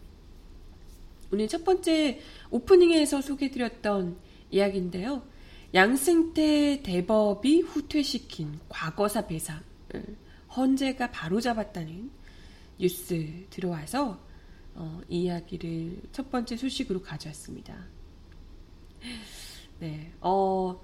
오늘 1.31 1.47
첫 1.47 1.65
번째 1.65 2.21
오프닝에서 2.49 3.21
소개드렸던 3.21 4.17
이야기인데요. 4.51 5.23
양승태 5.73 6.81
대법이 6.83 7.61
후퇴시킨 7.61 8.59
과거사 8.69 9.27
배상을 9.27 9.61
헌재가 10.55 11.11
바로잡았다는 11.11 12.09
뉴스 12.79 13.45
들어와서 13.49 14.19
어, 14.75 15.01
이 15.09 15.23
이야기를 15.23 16.01
첫 16.11 16.31
번째 16.31 16.55
소식으로 16.55 17.01
가져왔습니다. 17.01 17.75
네, 19.79 20.11
어, 20.21 20.79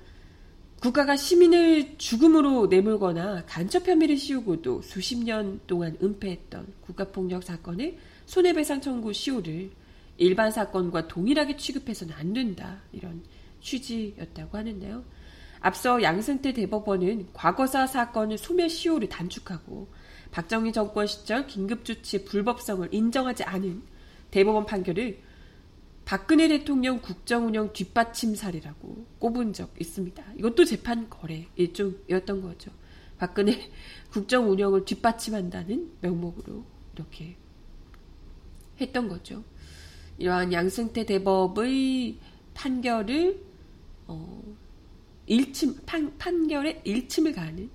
국가가 0.82 1.16
시민을 1.16 1.98
죽음으로 1.98 2.68
내몰거나 2.68 3.46
간첩 3.46 3.88
혐의를 3.88 4.18
씌우고도 4.18 4.82
수십 4.82 5.18
년 5.24 5.60
동안 5.66 5.98
은폐했던 6.02 6.74
국가폭력 6.82 7.44
사건의 7.44 7.98
손해배상 8.26 8.82
청구 8.82 9.14
시효를 9.14 9.72
일반 10.18 10.52
사건과 10.52 11.08
동일하게 11.08 11.58
취급해서는 11.58 12.14
안 12.14 12.34
된다. 12.34 12.82
이런 12.94 13.24
취지였다고 13.62 14.58
하는데요. 14.58 15.04
앞서 15.66 16.04
양승태 16.04 16.54
대법원은 16.54 17.30
과거사 17.34 17.88
사건의 17.88 18.38
소멸 18.38 18.70
시효를 18.70 19.10
단축하고 19.10 19.88
박정희 20.30 20.72
정권 20.72 21.08
시절 21.08 21.48
긴급조치의 21.48 22.26
불법성을 22.26 22.88
인정하지 22.94 23.46
않은 23.46 23.82
대법원 24.30 24.68
판결을 24.68 25.20
박근혜 26.06 26.48
대통령 26.50 27.02
국정운영 27.02 27.74
뒷받침 27.74 28.36
사례라고 28.36 29.08
꼽은 29.18 29.54
적 29.54 29.74
있습니다. 29.82 30.24
이것도 30.38 30.66
재판 30.66 31.10
거래 31.10 31.48
일종이었던 31.56 32.44
거죠. 32.44 32.70
박근혜 33.18 33.72
국정운영을 34.14 34.86
뒷받침한다는 34.86 35.94
명목으로 36.02 36.64
이렇게 36.94 37.38
했던 38.80 39.08
거죠. 39.08 39.44
이러한 40.20 40.54
양승태 40.54 41.08
대법의 41.08 42.20
판결을 42.54 43.44
어, 44.06 44.44
일침 45.28 45.76
판, 45.86 46.18
판결에 46.18 46.82
일침을 46.84 47.34
가하는 47.34 47.70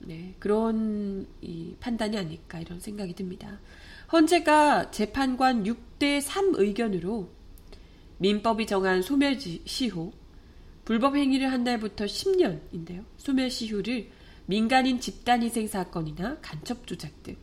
네, 0.00 0.34
그런 0.38 1.26
이 1.42 1.74
판단이 1.78 2.16
아닐까 2.16 2.58
이런 2.58 2.80
생각이 2.80 3.14
듭니다. 3.14 3.60
헌재가 4.12 4.90
재판관 4.90 5.64
6대 5.64 6.20
3 6.20 6.54
의견으로 6.56 7.30
민법이 8.18 8.66
정한 8.66 9.02
소멸시효 9.02 10.12
불법 10.84 11.16
행위를 11.16 11.52
한 11.52 11.64
날부터 11.64 12.06
10년인데요. 12.06 13.04
소멸시효를 13.18 14.10
민간인 14.46 15.00
집단희생 15.00 15.68
사건이나 15.68 16.38
간첩 16.40 16.86
조작 16.86 17.22
등 17.22 17.36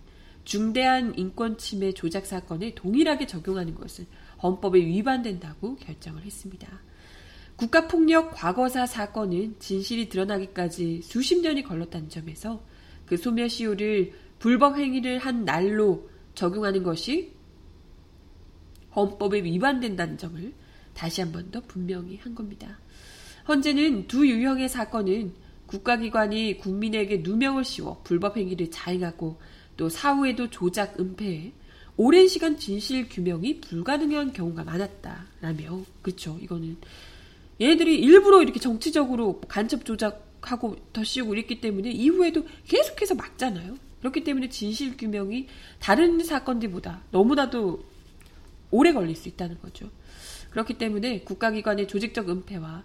중대한 0.43 1.17
인권 1.17 1.58
침해 1.58 1.93
조작 1.93 2.26
사건에 2.26 2.74
동일하게 2.74 3.28
적용하는 3.28 3.76
것은 3.76 4.06
헌법에 4.41 4.80
위반된다고 4.80 5.76
결정을 5.78 6.24
했습니다. 6.24 6.82
국가폭력 7.58 8.32
과거사 8.34 8.86
사건은 8.86 9.56
진실이 9.60 10.10
드러나기까지 10.10 11.02
수십 11.04 11.41
년이 11.41 11.63
걸렸다는 11.63 12.08
점에서 12.10 12.63
그 13.06 13.17
소멸시효를 13.17 14.13
불법 14.39 14.78
행위를 14.78 15.17
한 15.17 15.43
날로 15.43 16.10
적용하는 16.36 16.84
것이 16.84 17.34
헌법에 18.96 19.43
위반된다는 19.43 20.17
점을 20.17 20.54
다시 20.93 21.22
한 21.22 21.32
번 21.32 21.52
더 21.52 21.62
분명히 21.62 22.17
한 22.17 22.36
겁니다. 22.36 22.80
헌재는 23.48 24.08
두 24.08 24.28
유형의 24.28 24.70
사건은 24.70 25.34
국가기관이 25.65 26.58
국민에게 26.58 27.17
누명을 27.17 27.65
씌워 27.65 28.02
불법 28.04 28.38
행위를 28.38 28.70
자행하고 28.72 29.39
또 29.78 29.89
사후에도 29.89 30.50
조작, 30.50 31.00
은폐해 31.00 31.54
오랜 31.98 32.28
시간 32.28 32.58
진실 32.58 33.10
규명이 33.10 33.62
불가능한 33.62 34.34
경우가 34.34 34.63
많았다라며 34.63 35.82
그렇죠. 36.04 36.38
이거는 36.41 36.78
얘네들이 37.60 38.00
일부러 38.00 38.41
이렇게 38.41 38.60
정치적으로 38.60 39.41
간첩 39.48 39.86
조작하고 39.86 40.76
더 40.93 41.04
씌우고 41.04 41.34
이랬기 41.34 41.62
때문에 41.62 41.89
이후에도 41.91 42.46
계속해서 42.67 43.15
막잖아요. 43.15 43.76
그렇기 44.00 44.24
때문에 44.24 44.50
진실 44.50 44.96
규명이 44.96 45.48
다른 45.80 46.24
사건들보다 46.24 47.04
너무나도 47.12 47.84
오래 48.70 48.93
걸릴 48.93 49.15
수 49.15 49.28
있다는 49.28 49.60
거죠. 49.60 49.89
그렇기 50.52 50.76
때문에 50.76 51.22
국가기관의 51.22 51.88
조직적 51.88 52.30
은폐와 52.30 52.84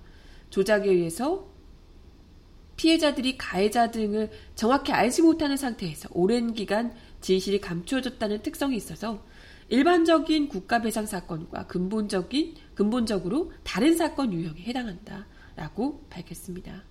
조작에 0.50 0.88
의해서 0.88 1.50
피해자들이 2.76 3.36
가해자 3.36 3.90
등을 3.90 4.30
정확히 4.54 4.92
알지 4.92 5.22
못하는 5.22 5.56
상태에서 5.56 6.08
오랜 6.12 6.54
기간 6.54 6.94
진실이 7.20 7.60
감추어졌다는 7.60 8.42
특성이 8.42 8.76
있어서 8.76 9.24
일반적인 9.68 10.48
국가배상 10.48 11.06
사건과 11.06 11.66
근본적인 11.66 12.56
근본적으로 12.74 13.52
다른 13.62 13.96
사건 13.96 14.32
유형에 14.32 14.60
해당한다라고 14.60 16.06
밝혔습니다. 16.10 16.82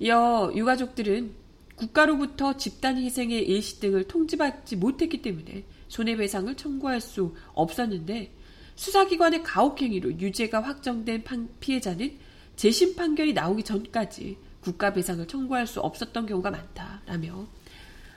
이어 0.00 0.52
유가족들은 0.54 1.32
국가로부터 1.76 2.56
집단 2.56 2.98
희생의 2.98 3.42
일시 3.48 3.80
등을 3.80 4.04
통지받지 4.04 4.76
못했기 4.76 5.22
때문에 5.22 5.64
손해배상을 5.88 6.54
청구할 6.56 7.00
수 7.00 7.34
없었는데 7.54 8.32
수사기관의 8.76 9.42
가혹행위로 9.42 10.20
유죄가 10.20 10.62
확정된 10.62 11.24
피해자는 11.60 12.18
재심 12.56 12.96
판결이 12.96 13.32
나오기 13.32 13.62
전까지 13.62 14.36
국가 14.60 14.92
배상을 14.92 15.26
청구할 15.26 15.66
수 15.66 15.80
없었던 15.80 16.26
경우가 16.26 16.50
많다라며 16.50 17.46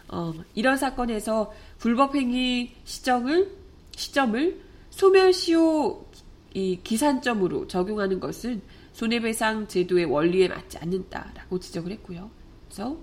어, 0.10 0.34
이런 0.54 0.78
사건에서 0.78 1.54
불법행위 1.80 2.76
시정을 2.84 3.63
시점을 3.96 4.62
소멸시효 4.90 6.06
이 6.56 6.80
기산점으로 6.84 7.68
적용하는 7.68 8.20
것은 8.20 8.62
손해배상 8.94 9.68
제도의 9.68 10.06
원리에 10.06 10.48
맞지 10.48 10.78
않는다라고 10.78 11.60
지적을 11.60 11.92
했고요. 11.94 12.30
그래서 12.66 12.98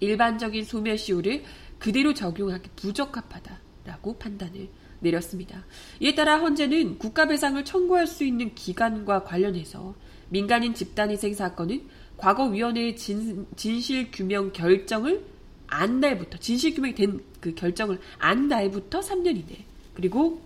일반적인 0.00 0.64
소멸시효를 0.64 1.44
그대로 1.78 2.14
적용하기 2.14 2.70
부적합하다라고 2.76 4.18
판단을 4.18 4.68
내렸습니다. 5.00 5.64
이에 6.00 6.14
따라 6.14 6.38
헌재는 6.38 6.98
국가배상을 6.98 7.62
청구할 7.64 8.06
수 8.06 8.24
있는 8.24 8.54
기간과 8.54 9.24
관련해서 9.24 9.94
민간인 10.30 10.74
집단희생 10.74 11.34
사건은 11.34 11.88
과거위원회의 12.16 12.96
진, 12.96 13.46
진실규명 13.54 14.52
결정을 14.52 15.24
안 15.68 16.00
날부터 16.00 16.38
진실규명이 16.38 16.94
된 16.94 17.20
그 17.40 17.54
결정을 17.54 18.00
안 18.18 18.48
날부터 18.48 19.00
3년 19.00 19.36
이내 19.36 19.64
그리고 19.94 20.42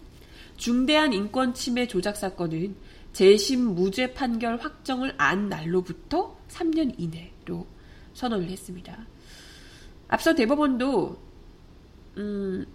중대한 0.57 1.13
인권 1.13 1.55
침해 1.55 1.87
조작 1.87 2.17
사건은 2.17 2.77
재심 3.13 3.75
무죄 3.75 4.13
판결 4.15 4.57
확정을 4.59 5.15
안 5.19 5.49
날로부터 5.49 6.39
3년 6.49 6.95
이내로 6.99 7.67
선언을 8.15 8.49
했습니다. 8.49 9.07
앞서 10.09 10.35
대법원도 10.35 11.17
음, 12.19 12.67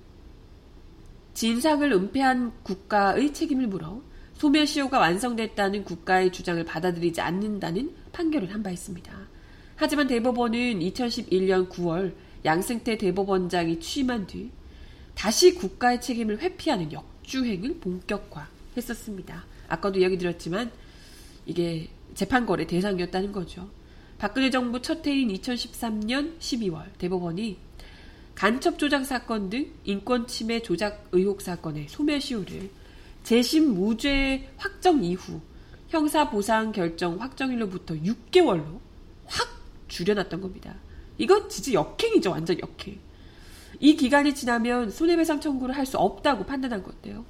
진상을 1.33 1.91
은폐한 1.91 2.51
국가의 2.63 3.33
책임을 3.33 3.67
물어 3.67 4.01
소멸시효가 4.33 4.99
완성됐다는 4.99 5.83
국가의 5.83 6.31
주장을 6.31 6.63
받아들이지 6.65 7.21
않는다는 7.21 7.95
판결을 8.11 8.53
한 8.53 8.63
바 8.63 8.71
있습니다. 8.71 9.11
하지만 9.75 10.07
대법원은 10.07 10.79
2011년 10.79 11.69
9월 11.69 12.13
양승태 12.47 12.97
대법원장이 12.97 13.81
취임한 13.81 14.25
뒤 14.25 14.49
다시 15.13 15.53
국가의 15.53 15.99
책임을 15.99 16.39
회피하는 16.39 16.93
역주행을 16.93 17.79
본격화했었습니다. 17.79 19.43
아까도 19.67 19.99
이야기 19.99 20.17
드렸지만 20.17 20.71
이게 21.45 21.89
재판거래 22.15 22.65
대상이었다는 22.65 23.33
거죠. 23.33 23.69
박근혜 24.17 24.49
정부 24.49 24.81
첫 24.81 25.05
해인 25.05 25.27
2013년 25.33 26.39
12월 26.39 26.85
대법원이 26.97 27.57
간첩 28.33 28.79
조작 28.79 29.05
사건 29.05 29.49
등 29.49 29.69
인권 29.83 30.25
침해 30.25 30.61
조작 30.61 31.07
의혹 31.11 31.41
사건의 31.41 31.87
소멸시효를 31.89 32.69
재심 33.23 33.73
무죄 33.73 34.49
확정 34.55 35.03
이후 35.03 35.41
형사 35.89 36.29
보상 36.29 36.71
결정 36.71 37.19
확정일로부터 37.19 37.95
6개월로 37.95 38.79
확 39.25 39.47
줄여놨던 39.89 40.39
겁니다. 40.39 40.75
이건 41.17 41.49
진짜 41.49 41.73
역행이죠. 41.73 42.31
완전 42.31 42.59
역행. 42.59 42.99
이 43.79 43.95
기간이 43.95 44.33
지나면 44.33 44.89
손해배상 44.91 45.39
청구를 45.39 45.75
할 45.75 45.85
수 45.85 45.97
없다고 45.97 46.45
판단한 46.45 46.83
건데요. 46.83 47.25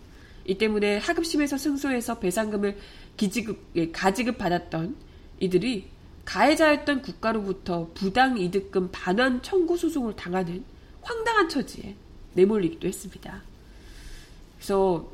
이 0.45 0.58
때문에 0.58 0.97
하급심에서 0.97 1.58
승소해서 1.58 2.19
배상금을 2.19 2.78
기지급, 3.17 3.60
예, 3.76 3.91
가지급 3.91 4.38
받았던 4.38 4.95
이들이 5.39 5.88
가해자였던 6.26 7.02
국가로부터 7.02 7.89
부당 7.93 8.38
이득금 8.38 8.89
반환 8.91 9.41
청구 9.41 9.78
소송을 9.78 10.15
당하는 10.15 10.63
황당한 11.02 11.50
처지에 11.50 11.95
내몰리기도 12.34 12.88
했습니다. 12.88 13.41
그래서 14.58 15.10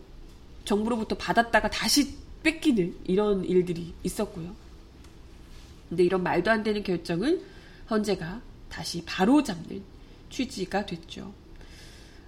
정부로부터 0.65 1.15
받았다가 1.15 1.69
다시 1.69 2.15
뺏기는 2.43 2.95
이런 3.05 3.43
일들이 3.45 3.93
있었고요. 4.03 4.55
근데 5.89 6.03
이런 6.03 6.23
말도 6.23 6.49
안 6.51 6.63
되는 6.63 6.83
결정을 6.83 7.41
헌재가 7.89 8.41
다시 8.73 9.03
바로 9.05 9.43
잡는 9.43 9.83
취지가 10.31 10.88
됐죠. 10.88 11.31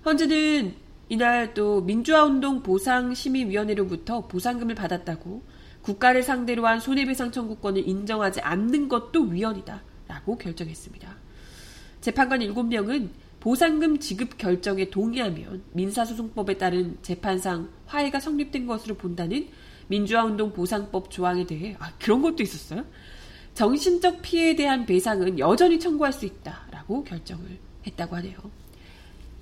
헌재는 0.05 0.75
이날 1.09 1.55
또 1.55 1.81
민주화운동 1.81 2.61
보상심의위원회로부터 2.61 4.27
보상금을 4.27 4.75
받았다고 4.75 5.41
국가를 5.81 6.21
상대로 6.21 6.67
한 6.67 6.79
손해배상 6.79 7.31
청구권을 7.31 7.87
인정하지 7.87 8.41
않는 8.41 8.89
것도 8.89 9.23
위헌이다 9.23 9.81
라고 10.07 10.37
결정했습니다. 10.37 11.15
재판관 12.01 12.41
7명은 12.41 13.09
보상금 13.39 13.97
지급 13.97 14.37
결정에 14.37 14.91
동의하면 14.91 15.63
민사소송법에 15.73 16.59
따른 16.59 16.97
재판상 17.01 17.69
화해가 17.87 18.19
성립된 18.19 18.67
것으로 18.67 18.95
본다는 18.95 19.47
민주화운동 19.87 20.53
보상법 20.53 21.09
조항에 21.09 21.47
대해 21.47 21.75
아 21.79 21.91
그런 21.99 22.21
것도 22.21 22.43
있었어요. 22.43 22.85
정신적 23.55 24.21
피해에 24.21 24.55
대한 24.55 24.85
배상은 24.85 25.39
여전히 25.39 25.79
청구할 25.79 26.11
수 26.11 26.25
있다라고 26.25 27.05
결정을 27.05 27.57
했다고 27.87 28.17
하네요. 28.17 28.37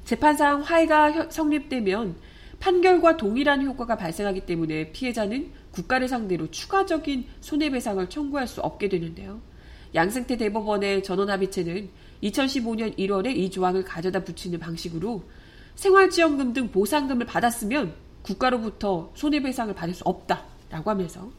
재판상 0.05 0.61
화해가 0.61 1.31
성립되면 1.31 2.15
판결과 2.59 3.17
동일한 3.17 3.65
효과가 3.65 3.97
발생하기 3.97 4.41
때문에 4.41 4.91
피해자는 4.91 5.51
국가를 5.71 6.07
상대로 6.07 6.49
추가적인 6.49 7.25
손해배상을 7.41 8.07
청구할 8.09 8.47
수 8.47 8.61
없게 8.61 8.87
되는데요. 8.87 9.41
양승태 9.95 10.37
대법원의 10.37 11.03
전원합의체는 11.03 11.89
2015년 12.21 12.95
1월에 12.97 13.35
이 13.35 13.49
조항을 13.49 13.83
가져다 13.83 14.23
붙이는 14.23 14.59
방식으로 14.59 15.23
생활지원금 15.75 16.53
등 16.53 16.71
보상금을 16.71 17.25
받았으면 17.25 17.93
국가로부터 18.21 19.11
손해배상을 19.15 19.73
받을 19.73 19.93
수 19.95 20.03
없다라고 20.05 20.91
하면서 20.91 21.31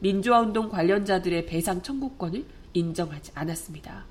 민주화운동 0.00 0.68
관련자들의 0.68 1.46
배상 1.46 1.82
청구권을 1.82 2.44
인정하지 2.72 3.32
않았습니다. 3.34 4.06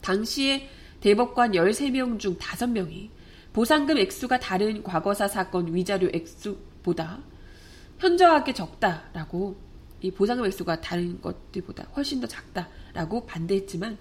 당시에 0.00 0.68
대법관 1.00 1.52
13명 1.52 2.18
중 2.18 2.36
5명이 2.36 3.08
보상금 3.52 3.98
액수가 3.98 4.38
다른 4.38 4.82
과거사 4.82 5.28
사건 5.28 5.74
위자료 5.74 6.08
액수보다 6.12 7.20
현저하게 7.98 8.54
적다라고 8.54 9.56
이 10.02 10.10
보상금 10.10 10.46
액수가 10.46 10.80
다른 10.80 11.20
것들보다 11.20 11.84
훨씬 11.96 12.20
더 12.20 12.26
작다라고 12.26 13.26
반대했지만 13.26 13.98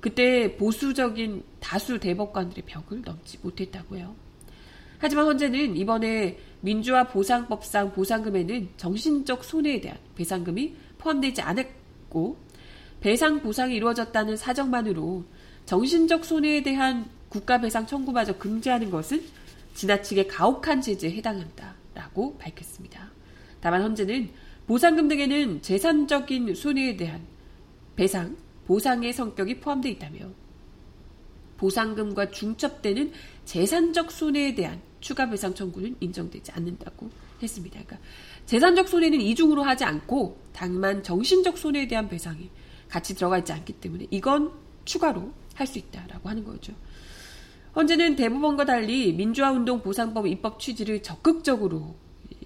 그때 0.00 0.56
보수적인 0.56 1.44
다수 1.60 1.98
대법관들의 1.98 2.64
벽을 2.66 3.02
넘지 3.02 3.38
못했다고요. 3.42 4.21
하지만 5.02 5.26
헌재는 5.26 5.76
이번에 5.76 6.38
민주화 6.60 7.08
보상법상 7.08 7.92
보상금에는 7.92 8.68
정신적 8.76 9.42
손해에 9.42 9.80
대한 9.80 9.98
배상금이 10.14 10.76
포함되지 10.98 11.42
않았고 11.42 12.36
배상 13.00 13.42
보상이 13.42 13.74
이루어졌다는 13.74 14.36
사정만으로 14.36 15.24
정신적 15.66 16.24
손해에 16.24 16.62
대한 16.62 17.10
국가 17.28 17.60
배상 17.60 17.84
청구마저 17.84 18.38
금지하는 18.38 18.92
것은 18.92 19.24
지나치게 19.74 20.28
가혹한 20.28 20.80
제재에 20.80 21.10
해당한다라고 21.14 22.38
밝혔습니다. 22.38 23.10
다만 23.60 23.82
헌재는 23.82 24.30
보상금 24.68 25.08
등에는 25.08 25.62
재산적인 25.62 26.54
손해에 26.54 26.96
대한 26.96 27.26
배상, 27.96 28.36
보상의 28.68 29.12
성격이 29.12 29.58
포함되어 29.58 29.90
있다며 29.90 30.26
보상금과 31.56 32.30
중첩되는 32.30 33.10
재산적 33.44 34.12
손해에 34.12 34.54
대한 34.54 34.80
추가 35.02 35.28
배상 35.28 35.52
청구는 35.52 35.96
인정되지 36.00 36.52
않는다고 36.52 37.10
했습니다. 37.42 37.78
그러니까 37.84 37.98
재산적 38.46 38.88
손해는 38.88 39.20
이중으로 39.20 39.62
하지 39.62 39.84
않고 39.84 40.38
다만 40.54 41.02
정신적 41.02 41.58
손해에 41.58 41.86
대한 41.86 42.08
배상이 42.08 42.48
같이 42.88 43.14
들어가 43.14 43.36
있지 43.38 43.52
않기 43.52 43.74
때문에 43.74 44.06
이건 44.10 44.52
추가로 44.86 45.30
할 45.54 45.66
수 45.66 45.78
있다라고 45.78 46.28
하는 46.28 46.44
거죠. 46.44 46.72
헌재는 47.76 48.16
대법원과 48.16 48.64
달리 48.64 49.12
민주화운동 49.12 49.82
보상법 49.82 50.26
입법 50.26 50.58
취지를 50.60 51.02
적극적으로 51.02 51.94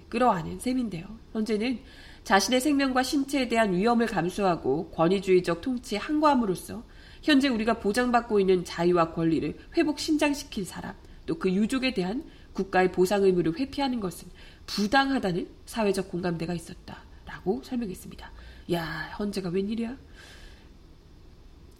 끌어안은 0.08 0.58
셈인데요. 0.58 1.06
헌재는 1.34 1.78
자신의 2.24 2.60
생명과 2.60 3.02
신체에 3.02 3.48
대한 3.48 3.72
위험을 3.72 4.06
감수하고 4.06 4.90
권위주의적 4.90 5.60
통치에 5.60 5.98
항거함으로써 5.98 6.82
현재 7.22 7.48
우리가 7.48 7.78
보장받고 7.80 8.40
있는 8.40 8.64
자유와 8.64 9.12
권리를 9.12 9.56
회복 9.76 9.98
신장시킨 9.98 10.64
사람, 10.64 10.94
또 11.26 11.38
그 11.38 11.50
유족에 11.52 11.92
대한 11.92 12.24
국가의 12.56 12.90
보상 12.90 13.22
의무를 13.22 13.56
회피하는 13.58 14.00
것은 14.00 14.28
부당하다는 14.66 15.48
사회적 15.66 16.10
공감대가 16.10 16.54
있었다라고 16.54 17.62
설명했습니다. 17.62 18.32
야, 18.72 19.14
헌재가 19.18 19.50
웬일이야? 19.50 19.96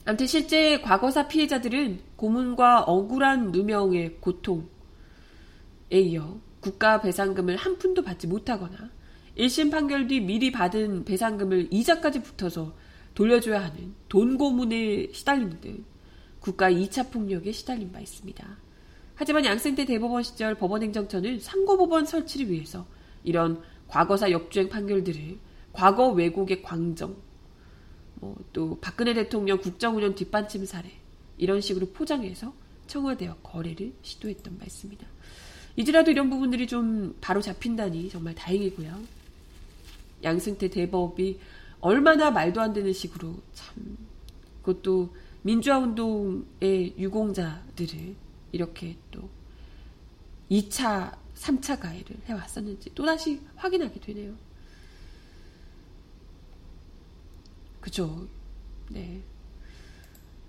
아무튼 0.05 0.27
실제 0.29 0.81
과거사 0.81 1.27
피해자들은 1.27 2.01
고문과 2.15 2.83
억울한 2.83 3.51
누명의 3.51 4.19
고통에 4.21 4.67
이어 5.91 6.41
국가 6.61 7.01
배상금을 7.01 7.57
한 7.57 7.79
푼도 7.79 8.03
받지 8.03 8.29
못하거나 8.29 8.91
1심 9.37 9.71
판결 9.73 10.07
뒤 10.07 10.21
미리 10.21 10.53
받은 10.53 11.05
배상금을 11.05 11.69
이자까지 11.73 12.23
붙어서 12.23 12.75
돌려줘야 13.15 13.65
하는 13.65 13.95
돈 14.09 14.39
고문에 14.39 15.09
시달리는 15.13 15.61
등 15.61 15.85
국가 16.39 16.71
2차 16.71 17.11
폭력에 17.11 17.51
시달린 17.51 17.91
바 17.91 17.99
있습니다. 17.99 18.66
하지만 19.17 19.45
양승태 19.45 19.85
대법원 19.85 20.23
시절 20.23 20.55
법원행정처는 20.55 21.41
상고법원 21.41 22.07
설치를 22.07 22.51
위해서 22.51 22.87
이런 23.25 23.63
과거사 23.89 24.31
역주행 24.31 24.69
판결들을 24.69 25.39
과거 25.73 26.09
왜곡의 26.09 26.63
광정, 26.63 27.17
뭐 28.17 28.37
또 28.53 28.79
박근혜 28.81 29.13
대통령 29.13 29.59
국정운영 29.59 30.15
뒷받침 30.15 30.65
사례 30.65 30.91
이런 31.37 31.61
식으로 31.61 31.89
포장해서 31.89 32.55
청와대와 32.87 33.37
거래를 33.43 33.93
시도했던 34.03 34.59
바 34.59 34.65
있습니다. 34.65 35.07
이제라도 35.77 36.11
이런 36.11 36.31
부분들이 36.31 36.67
좀 36.67 37.15
바로 37.21 37.43
잡힌다니 37.43 38.09
정말 38.09 38.35
다행이고요. 38.35 38.99
양승태 40.23 40.71
대법이 40.71 41.39
얼마나 41.81 42.31
말도 42.31 42.61
안 42.61 42.73
되는 42.73 42.93
식으로 42.93 43.35
참 43.53 43.99
그것도 44.63 45.15
민주화 45.43 45.79
운동의 45.79 46.95
유공자들을 46.99 48.15
이렇게 48.53 48.97
또 49.11 49.29
2차, 50.51 51.17
3차 51.35 51.81
가해를 51.81 52.17
해왔었는지 52.27 52.95
또다시 52.95 53.41
확인하게 53.57 54.01
되네요. 54.01 54.35
그죠. 57.81 58.27
네. 58.91 59.23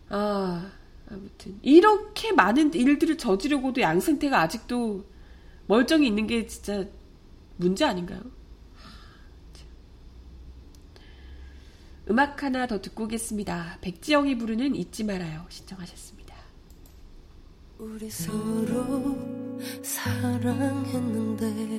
아, 0.10 0.72
아무튼. 1.10 1.60
이렇게 1.62 2.32
많은 2.32 2.74
일들을 2.74 3.18
저지르고도 3.18 3.82
양승태가 3.82 4.40
아직도 4.40 5.06
멀쩡히 5.68 6.08
있는 6.08 6.28
게 6.28 6.48
진짜 6.48 6.86
문제 7.58 7.86
아닌가요? 7.86 8.22
음악 12.10 12.42
하나 12.42 12.68
더 12.68 12.82
듣고 12.82 13.04
오겠습니다. 13.04 13.80
백지영이 13.82 14.38
부르는 14.38 14.76
잊지 14.76 15.04
말아요. 15.04 15.46
신청하셨습니다. 15.50 16.17
우리 17.80 18.10
서로 18.10 19.16
사랑했는데 19.84 21.78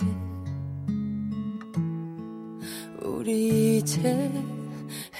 우리 3.02 3.78
이제 3.78 4.30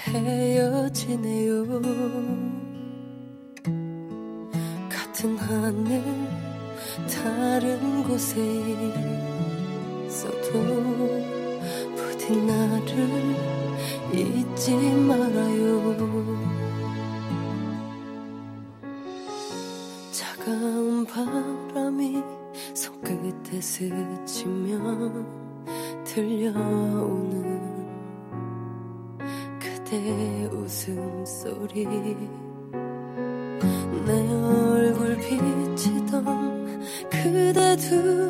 헤어지네요. 0.07 1.65
같은 4.89 5.37
하늘 5.37 6.01
다른 7.09 8.03
곳에 8.05 8.39
있어도 10.07 10.51
부디 11.97 12.37
나를 12.37 13.35
잊지 14.13 14.77
말아요 14.77 16.68
바람이 21.09 22.21
손끝에 22.75 23.59
스치며 23.59 25.11
들려오는 26.03 27.59
그대 29.59 30.45
웃음소리. 30.51 31.85
내 34.05 34.33
얼굴 34.33 35.17
비치던 35.17 36.79
그대 37.09 37.75
두 37.77 38.28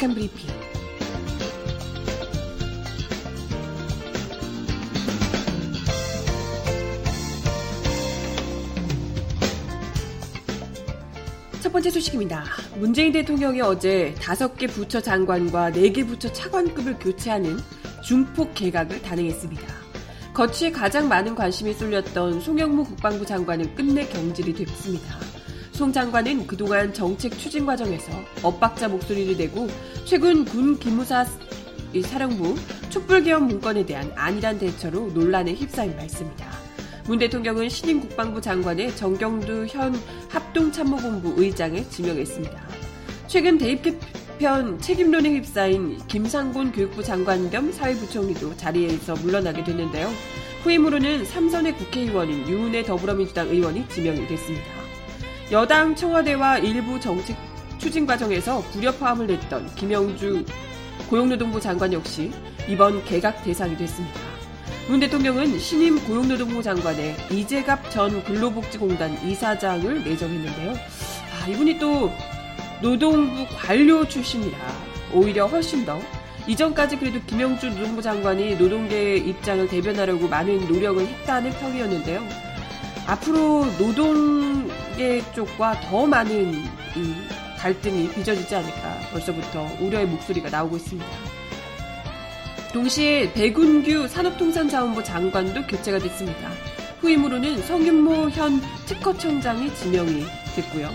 바칙한 0.00 0.14
브리핑. 0.14 0.48
첫 11.62 11.72
번째 11.72 11.90
소식입니다. 11.90 12.44
문재인 12.78 13.12
대통령이 13.12 13.60
어제 13.60 14.14
다섯 14.20 14.56
개 14.56 14.66
부처 14.66 15.00
장관과 15.00 15.72
네 15.72 15.92
개 15.92 16.04
부처 16.04 16.32
차관급을 16.32 16.98
교체하는 16.98 17.58
중폭 18.02 18.54
개각을 18.54 19.02
단행했습니다. 19.02 19.62
거취에 20.32 20.70
가장 20.70 21.08
많은 21.08 21.34
관심이 21.34 21.74
쏠렸던 21.74 22.40
송영무 22.40 22.84
국방부 22.84 23.26
장관은 23.26 23.74
끝내 23.74 24.06
경질이 24.06 24.54
됐습니다. 24.54 25.29
송 25.80 25.94
장관은 25.94 26.46
그동안 26.46 26.92
정책 26.92 27.38
추진 27.38 27.64
과정에서 27.64 28.12
엇박자 28.42 28.86
목소리를 28.88 29.38
내고 29.38 29.66
최근 30.04 30.44
군 30.44 30.78
기무사 30.78 31.24
사령부 32.04 32.54
촛불개헌 32.90 33.46
문건에 33.46 33.86
대한 33.86 34.12
안일한 34.14 34.58
대처로 34.58 35.10
논란에 35.14 35.54
휩싸인 35.54 35.96
바 35.96 36.02
있습니다. 36.02 36.46
문 37.06 37.18
대통령은 37.18 37.70
신임 37.70 38.00
국방부 38.00 38.42
장관에 38.42 38.94
정경두 38.94 39.68
현 39.70 39.94
합동참모본부 40.28 41.42
의장을 41.42 41.88
지명했습니다. 41.88 42.60
최근 43.26 43.56
대입 43.56 43.80
개편 43.82 44.78
책임론에 44.78 45.30
휩싸인 45.30 45.96
김상곤 46.08 46.72
교육부 46.72 47.02
장관 47.02 47.48
겸 47.48 47.72
사회부총리도 47.72 48.58
자리에서 48.58 49.14
물러나게 49.14 49.64
됐는데요. 49.64 50.10
후임으로는 50.62 51.24
삼선의 51.24 51.74
국회의원인 51.78 52.46
유은혜 52.46 52.82
더불어민주당 52.82 53.48
의원이 53.48 53.88
지명이 53.88 54.26
됐습니다. 54.26 54.79
여당 55.52 55.96
청와대와 55.96 56.58
일부 56.58 57.00
정책 57.00 57.36
추진 57.78 58.06
과정에서 58.06 58.60
불협화음을 58.70 59.26
냈던 59.26 59.74
김영주 59.74 60.44
고용노동부 61.08 61.60
장관 61.60 61.92
역시 61.92 62.30
이번 62.68 63.04
개각 63.04 63.42
대상이 63.42 63.76
됐습니다. 63.76 64.20
문 64.86 65.00
대통령은 65.00 65.58
신임 65.58 65.98
고용노동부 66.06 66.62
장관에 66.62 67.16
이재갑 67.32 67.90
전 67.90 68.22
근로복지공단 68.22 69.26
이사장을 69.26 70.04
내정했는데요. 70.04 70.72
아, 70.72 71.48
이분이 71.48 71.80
또 71.80 72.12
노동부 72.80 73.44
관료 73.56 74.06
출신이라 74.06 74.56
오히려 75.12 75.46
훨씬 75.46 75.84
더 75.84 76.00
이전까지 76.46 76.96
그래도 76.96 77.20
김영주 77.26 77.70
노동부 77.70 78.00
장관이 78.00 78.54
노동계의 78.54 79.28
입장을 79.28 79.66
대변하려고 79.66 80.28
많은 80.28 80.68
노력을 80.68 81.04
했다는 81.04 81.50
평이었는데요. 81.50 82.24
앞으로 83.08 83.66
노동 83.78 84.70
계 85.00 85.22
쪽과 85.32 85.80
더 85.80 86.06
많은 86.06 86.52
이 86.52 87.14
갈등이 87.56 88.10
빚어지지 88.10 88.54
않을까 88.54 88.98
벌써부터 89.10 89.66
우려의 89.80 90.04
목소리가 90.04 90.50
나오고 90.50 90.76
있습니다. 90.76 91.08
동시에 92.74 93.32
백운규 93.32 94.08
산업통상자원부 94.08 95.02
장관도 95.02 95.66
교체가 95.68 96.00
됐습니다. 96.00 96.50
후임으로는 97.00 97.62
성윤모 97.62 98.28
현 98.28 98.60
특허청장이 98.84 99.74
지명이 99.74 100.22
됐고요. 100.54 100.90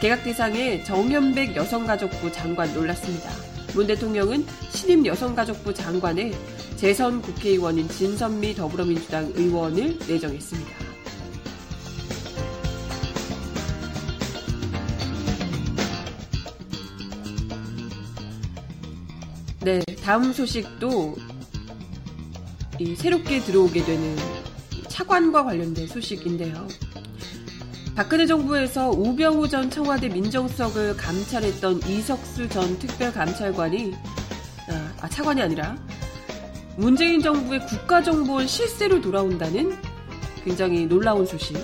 개각 0.00 0.22
대상에 0.22 0.84
정현백 0.84 1.56
여성가족부 1.56 2.30
장관 2.30 2.72
놀랐습니다. 2.72 3.30
문 3.74 3.88
대통령은 3.88 4.46
신임 4.70 5.04
여성가족부 5.04 5.74
장관에 5.74 6.30
재선 6.76 7.20
국회의원인 7.20 7.88
진선미 7.88 8.54
더불어민주당 8.54 9.32
의원을 9.34 9.98
내정했습니다. 10.06 10.89
다음 20.10 20.32
소식도 20.32 21.14
이 22.80 22.96
새롭게 22.96 23.38
들어오게 23.38 23.84
되는 23.84 24.16
차관과 24.88 25.44
관련된 25.44 25.86
소식인데요. 25.86 26.66
박근혜 27.94 28.26
정부에서 28.26 28.90
우병우 28.90 29.46
전 29.46 29.70
청와대 29.70 30.08
민정수석을 30.08 30.96
감찰했던 30.96 31.82
이석수 31.86 32.48
전 32.48 32.76
특별감찰관이 32.80 33.94
아, 34.68 34.92
아 35.02 35.08
차관이 35.08 35.42
아니라 35.42 35.76
문재인 36.76 37.22
정부의 37.22 37.64
국가정보원 37.66 38.48
실세로 38.48 39.00
돌아온다는 39.00 39.78
굉장히 40.42 40.86
놀라운 40.86 41.24
소식 41.24 41.56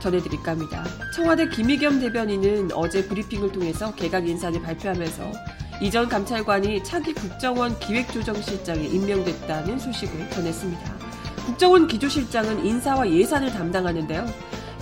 전해드릴까 0.00 0.50
합니다. 0.50 0.84
청와대 1.14 1.48
김의겸 1.48 2.00
대변인은 2.00 2.72
어제 2.72 3.06
브리핑을 3.06 3.52
통해서 3.52 3.94
개각 3.94 4.26
인사를 4.26 4.60
발표하면서 4.60 5.49
이전 5.80 6.10
감찰관이 6.10 6.84
차기 6.84 7.14
국정원 7.14 7.78
기획조정실장에 7.78 8.84
임명됐다는 8.84 9.78
소식을 9.78 10.28
전했습니다. 10.30 10.98
국정원 11.46 11.86
기조실장은 11.86 12.66
인사와 12.66 13.10
예산을 13.10 13.50
담당하는데요. 13.50 14.26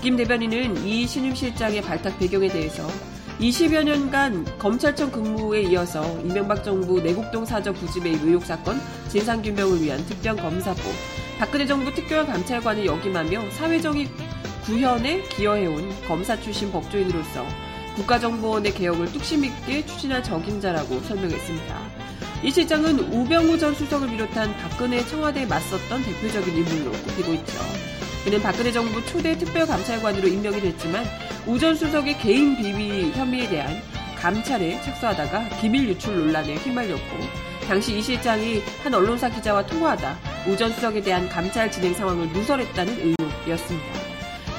김 0.02 0.16
대변인은 0.16 0.84
이 0.84 1.06
신임 1.06 1.36
실장의 1.36 1.82
발탁 1.82 2.18
배경에 2.18 2.48
대해서 2.48 2.84
20여 3.38 3.84
년간 3.84 4.58
검찰청 4.58 5.12
근무에 5.12 5.62
이어서 5.62 6.02
이명박 6.22 6.64
정부 6.64 7.00
내곡동 7.00 7.44
사저 7.44 7.72
부지매입 7.72 8.24
의혹 8.24 8.44
사건 8.44 8.80
진상규명을 9.08 9.80
위한 9.80 10.04
특별검사법, 10.06 10.82
박근혜 11.38 11.64
정부 11.64 11.94
특별 11.94 12.26
감찰관을 12.26 12.84
역임하며 12.86 13.50
사회적인 13.52 14.08
구현에 14.64 15.22
기여해온 15.28 15.88
검사 16.08 16.38
출신 16.40 16.72
법조인으로서 16.72 17.67
국가정보원의 17.98 18.74
개혁을 18.74 19.06
뚝심 19.12 19.44
있게 19.44 19.84
추진할 19.86 20.22
적임자라고 20.22 21.00
설명했습니다. 21.00 21.78
이 22.44 22.50
실장은 22.50 23.00
우병우 23.12 23.58
전 23.58 23.74
수석을 23.74 24.08
비롯한 24.10 24.56
박근혜 24.58 25.04
청와대에 25.04 25.44
맞섰던 25.46 26.04
대표적인 26.04 26.56
인물로 26.56 26.92
꼽히고 26.92 27.32
있죠. 27.34 27.58
그는 28.24 28.40
박근혜 28.40 28.70
정부 28.70 29.04
초대 29.06 29.36
특별감찰관으로 29.36 30.28
임명이 30.28 30.60
됐지만 30.60 31.04
우 31.46 31.58
전 31.58 31.74
수석의 31.74 32.18
개인 32.18 32.56
비위 32.56 33.10
혐의에 33.12 33.48
대한 33.48 33.80
감찰에 34.16 34.80
착수하다가 34.82 35.48
기밀 35.60 35.88
유출 35.88 36.16
논란에 36.16 36.54
휘말렸고 36.56 37.16
당시 37.66 37.96
이 37.98 38.02
실장이 38.02 38.62
한 38.82 38.94
언론사 38.94 39.28
기자와 39.30 39.66
통화하다 39.66 40.18
우 40.46 40.56
전 40.56 40.72
수석에 40.72 41.00
대한 41.02 41.28
감찰 41.28 41.70
진행 41.70 41.92
상황을 41.94 42.28
누설했다는 42.28 43.14
의혹이었습니다. 43.18 44.07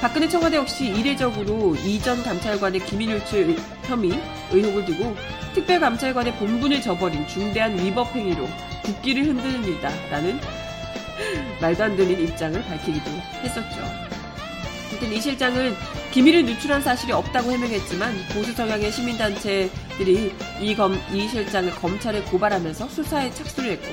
박근혜 0.00 0.26
청와대 0.26 0.56
역시 0.56 0.86
이례적으로 0.86 1.76
이전 1.76 2.22
감찰관의 2.22 2.80
기밀 2.86 3.10
유출 3.10 3.54
혐의 3.82 4.18
의혹을 4.50 4.86
두고 4.86 5.14
특별감찰관의 5.54 6.36
본분을 6.36 6.80
저버린 6.80 7.26
중대한 7.28 7.78
위법 7.78 8.14
행위로 8.16 8.48
국기를 8.82 9.26
흔듭니다. 9.26 9.90
라는 10.10 10.40
말도 11.60 11.84
안 11.84 11.96
되는 11.96 12.18
입장을 12.18 12.64
밝히기도 12.64 13.10
했었죠. 13.42 14.00
이 15.02 15.20
실장은 15.20 15.74
기밀을 16.12 16.44
누출한 16.44 16.82
사실이 16.82 17.12
없다고 17.12 17.52
해명했지만 17.52 18.12
보수 18.34 18.52
성향의 18.52 18.90
시민단체들이 18.90 20.32
이, 20.60 20.74
검, 20.74 21.00
이 21.12 21.28
실장을 21.28 21.70
검찰에 21.76 22.20
고발하면서 22.22 22.88
수사에 22.88 23.30
착수를 23.32 23.70
했고 23.72 23.86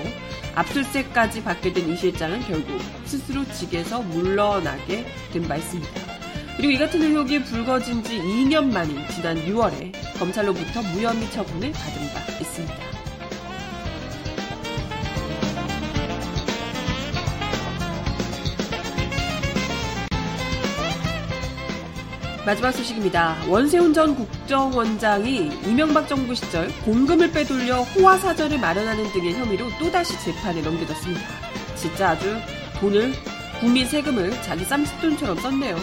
압수수색까지 0.56 1.44
받게 1.44 1.74
된 1.74 1.88
이 1.88 1.96
실장은 1.96 2.42
결국 2.42 2.82
스스로 3.06 3.46
직에서 3.46 4.02
물러나게 4.02 5.06
된 5.32 5.48
바 5.48 5.56
있습니다. 5.58 6.18
그리고 6.58 6.72
이 6.74 6.78
같은 6.80 7.02
의혹이 7.04 7.44
불거진 7.44 8.04
지 8.04 8.18
2년 8.20 8.74
만인 8.74 8.98
지난 9.14 9.38
6월에 9.46 9.94
검찰로부터 10.18 10.82
무혐의 10.82 11.30
처분을 11.32 11.72
받은 11.72 12.14
바 12.14 12.32
있습니다. 12.42 12.97
마지막 22.48 22.72
소식입니다. 22.72 23.36
원세훈 23.50 23.94
전 23.94 24.16
국정원장이 24.16 25.52
이명박 25.66 26.08
정부 26.08 26.34
시절 26.34 26.70
공금을 26.86 27.30
빼돌려 27.34 27.82
호화사절을 27.82 28.58
마련하는 28.58 29.12
등의 29.12 29.34
혐의로 29.34 29.68
또다시 29.78 30.18
재판에 30.22 30.62
넘겨졌습니다. 30.62 31.28
진짜 31.76 32.12
아주 32.12 32.38
돈을 32.80 33.12
국민 33.60 33.86
세금을 33.86 34.32
자기 34.44 34.64
쌈짓돈처럼 34.64 35.38
썼네요. 35.40 35.76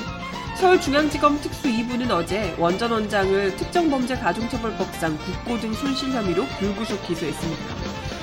서울중앙지검 0.56 1.38
특수 1.42 1.68
2부는 1.68 2.10
어제 2.10 2.54
원전 2.58 2.92
원장을 2.92 3.56
특정범죄 3.56 4.14
가중처벌법상 4.14 5.18
국고 5.18 5.60
등 5.60 5.74
손실 5.74 6.12
혐의로 6.12 6.46
불구속 6.58 7.06
기소했습니다. 7.06 7.62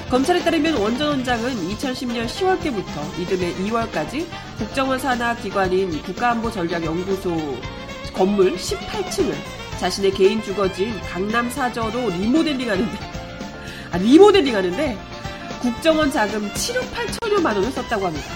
검찰에 0.09 0.39
따르면 0.43 0.77
원전 0.77 1.09
원장은 1.09 1.53
2010년 1.69 2.25
10월께부터 2.25 3.19
이듬해 3.19 3.53
2월까지 3.53 4.25
국정원 4.57 4.97
산하 4.97 5.35
기관인 5.35 6.01
국가안보전략연구소 6.01 7.80
건물 8.13 8.55
18층을 8.55 9.33
자신의 9.79 10.11
개인 10.11 10.41
주거지인 10.43 10.99
강남 11.01 11.49
사저로 11.49 12.09
리모델링 12.09 12.69
하는데, 12.69 12.97
아, 13.91 13.97
리모델링 13.97 14.55
하는데, 14.55 14.97
국정원 15.61 16.11
자금 16.11 16.47
7억 16.53 16.81
8천여만 16.91 17.55
원을 17.55 17.71
썼다고 17.71 18.07
합니다. 18.07 18.27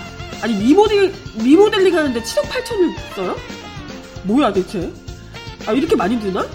아니, 0.42 0.54
리모델, 0.56 1.14
리모델링 1.38 1.96
하는데 1.96 2.22
7억 2.22 2.44
8천을 2.44 2.96
써요? 3.16 3.36
뭐야, 4.24 4.54
대체? 4.54 4.92
아, 5.66 5.72
이렇게 5.72 5.96
많이 5.96 6.20
드나? 6.20 6.46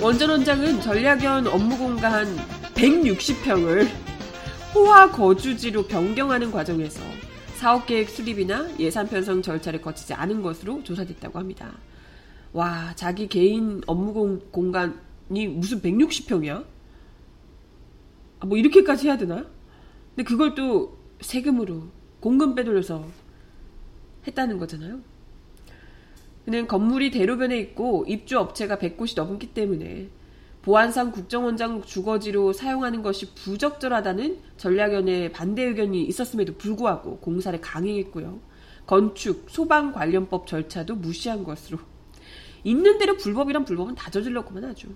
원전 0.00 0.30
원장은 0.30 0.80
전략연 0.80 1.46
업무 1.46 1.78
공간 1.78 2.36
160평을 2.74 3.88
호화 4.74 5.10
거주지로 5.10 5.86
변경하는 5.86 6.50
과정에서 6.50 7.00
사업 7.64 7.86
계획 7.86 8.10
수립이나 8.10 8.78
예산 8.78 9.08
편성 9.08 9.40
절차를 9.40 9.80
거치지 9.80 10.12
않은 10.12 10.42
것으로 10.42 10.84
조사됐다고 10.84 11.38
합니다. 11.38 11.72
와, 12.52 12.94
자기 12.94 13.26
개인 13.26 13.80
업무 13.86 14.12
공, 14.50 14.70
간이 14.70 15.48
무슨 15.48 15.80
160평이야? 15.80 16.62
아, 18.40 18.46
뭐 18.46 18.58
이렇게까지 18.58 19.06
해야 19.06 19.16
되나? 19.16 19.46
근데 20.14 20.24
그걸 20.24 20.54
또 20.54 20.98
세금으로 21.22 21.84
공금 22.20 22.54
빼돌려서 22.54 23.08
했다는 24.26 24.58
거잖아요. 24.58 25.00
그는 26.44 26.66
건물이 26.68 27.12
대로변에 27.12 27.58
있고 27.60 28.04
입주 28.06 28.38
업체가 28.38 28.76
100곳이 28.76 29.16
넘기 29.16 29.54
때문에 29.54 30.10
보안상 30.64 31.12
국정원장 31.12 31.82
주거지로 31.82 32.54
사용하는 32.54 33.02
것이 33.02 33.34
부적절하다는 33.34 34.38
전략연의 34.56 35.32
반대 35.32 35.62
의견이 35.62 36.04
있었음에도 36.04 36.54
불구하고 36.54 37.18
공사를 37.18 37.60
강행했고요. 37.60 38.40
건축, 38.86 39.44
소방 39.50 39.92
관련법 39.92 40.46
절차도 40.46 40.96
무시한 40.96 41.44
것으로 41.44 41.78
있는 42.64 42.96
대로 42.96 43.14
불법이란 43.18 43.66
불법은 43.66 43.94
다 43.94 44.10
저질렀구만 44.10 44.64
하죠. 44.64 44.88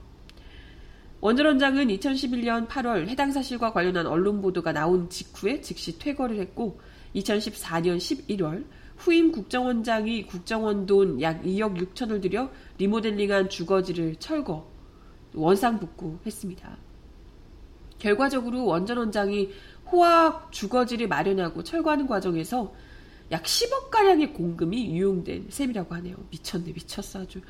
원전 1.21 1.45
원장은 1.45 1.89
2011년 1.89 2.67
8월 2.67 3.07
해당 3.09 3.31
사실과 3.31 3.71
관련한 3.75 4.07
언론 4.07 4.41
보도가 4.41 4.73
나온 4.73 5.11
직후에 5.11 5.61
즉시 5.61 5.99
퇴거를 5.99 6.39
했고 6.39 6.81
2014년 7.15 7.99
11월 7.99 8.65
후임 8.97 9.33
국정원장이 9.33 10.25
국정원 10.25 10.87
돈 10.87 11.21
약 11.21 11.43
2억 11.43 11.77
6천을 11.77 12.23
들여 12.23 12.51
리모델링한 12.79 13.51
주거지를 13.51 14.17
철거, 14.17 14.78
원상복구했습니다. 15.39 16.77
결과적으로 17.99 18.65
원전 18.67 18.99
원장이 18.99 19.51
호화 19.91 20.49
주거지를 20.51 21.09
마련하고 21.09 21.63
철거하는 21.65 22.07
과정에서 22.07 22.73
약 23.31 23.43
10억 23.43 23.91
가량의 23.91 24.33
공금이 24.33 24.97
유용된 24.97 25.47
셈이라고 25.51 25.95
하네요. 25.97 26.17
미쳤네, 26.31 26.73
미쳤어 26.73 27.21
아주. 27.21 27.41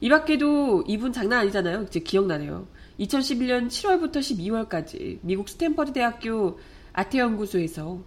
이 0.00 0.08
밖에도 0.08 0.82
이분 0.86 1.12
장난 1.12 1.40
아니잖아요. 1.40 1.82
이제 1.82 2.00
기억나네요. 2.00 2.66
2011년 2.98 3.68
7월부터 3.68 4.16
12월까지 4.16 5.18
미국 5.22 5.48
스탠퍼드 5.48 5.92
대학교 5.92 6.58
아태 6.92 7.18
연구소에서 7.18 8.02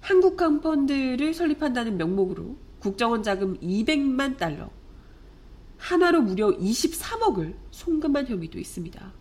한국항 0.00 0.60
펀드를 0.60 1.34
설립한다는 1.34 1.96
명목으로 1.96 2.56
국정원 2.80 3.22
자금 3.22 3.58
200만 3.60 4.38
달러, 4.38 4.70
하나로 5.80 6.20
무려 6.20 6.50
23억을 6.50 7.54
송금한 7.70 8.26
혐의도 8.26 8.58
있습니다. 8.58 9.12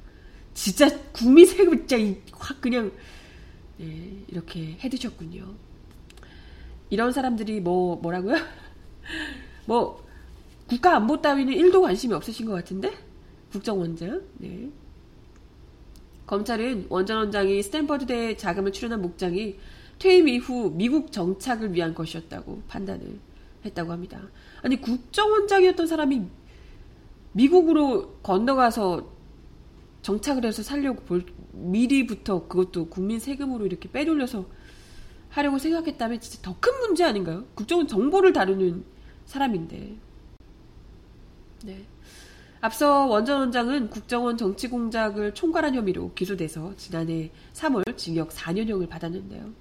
진짜 0.53 0.89
국민 1.13 1.45
세금 1.45 1.87
진짜 1.87 2.19
확 2.33 2.59
그냥 2.59 2.91
네, 3.77 4.23
이렇게 4.27 4.77
해드셨군요. 4.83 5.45
이런 6.89 7.11
사람들이 7.13 7.61
뭐 7.61 7.95
뭐라고요? 7.95 8.35
뭐 9.65 10.05
국가 10.67 10.97
안보 10.97 11.21
따위는 11.21 11.53
1도 11.53 11.81
관심이 11.81 12.13
없으신 12.13 12.45
것 12.45 12.53
같은데 12.53 12.91
국정원장. 13.51 14.21
네. 14.37 14.69
검찰은 16.25 16.87
원전 16.89 17.17
원장이 17.17 17.63
스탠퍼드대 17.63 18.35
자금을 18.37 18.71
출연한 18.71 19.01
목장이 19.01 19.57
퇴임 19.97 20.27
이후 20.27 20.71
미국 20.75 21.11
정착을 21.11 21.73
위한 21.73 21.95
것이었다고 21.95 22.63
판단을 22.67 23.17
했다고 23.65 23.91
합니다. 23.91 24.21
아니 24.61 24.79
국정원장이었던 24.79 25.87
사람이 25.87 26.27
미국으로 27.39 28.15
건너가서 28.21 29.07
정착을 30.01 30.43
해서 30.45 30.61
살려고 30.61 31.03
볼, 31.03 31.25
미리부터 31.53 32.47
그것도 32.47 32.89
국민 32.89 33.19
세금으로 33.19 33.65
이렇게 33.65 33.89
빼돌려서 33.89 34.45
하려고 35.29 35.57
생각했다면 35.57 36.19
진짜 36.19 36.41
더 36.41 36.59
큰 36.59 36.77
문제 36.81 37.05
아닌가요? 37.05 37.45
국정원 37.55 37.87
정보를 37.87 38.33
다루는 38.33 38.83
사람인데. 39.25 39.95
네. 41.63 41.85
앞서 42.61 43.05
원전 43.05 43.39
원장은 43.39 43.89
국정원 43.89 44.35
정치 44.35 44.67
공작을 44.67 45.33
총괄한 45.33 45.75
혐의로 45.75 46.11
기소돼서 46.13 46.75
지난해 46.75 47.31
3월 47.53 47.95
징역 47.95 48.29
4년형을 48.31 48.89
받았는데요. 48.89 49.53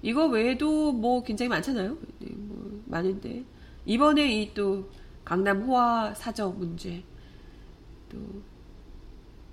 이거 0.00 0.26
외에도 0.28 0.92
뭐 0.92 1.22
굉장히 1.22 1.50
많잖아요. 1.50 1.98
네, 2.20 2.28
뭐 2.34 2.82
많은데 2.86 3.44
이번에 3.84 4.40
이 4.40 4.54
또 4.54 4.88
강남 5.24 5.62
호화 5.62 6.14
사저 6.14 6.50
문제 6.50 7.02
또 8.08 8.18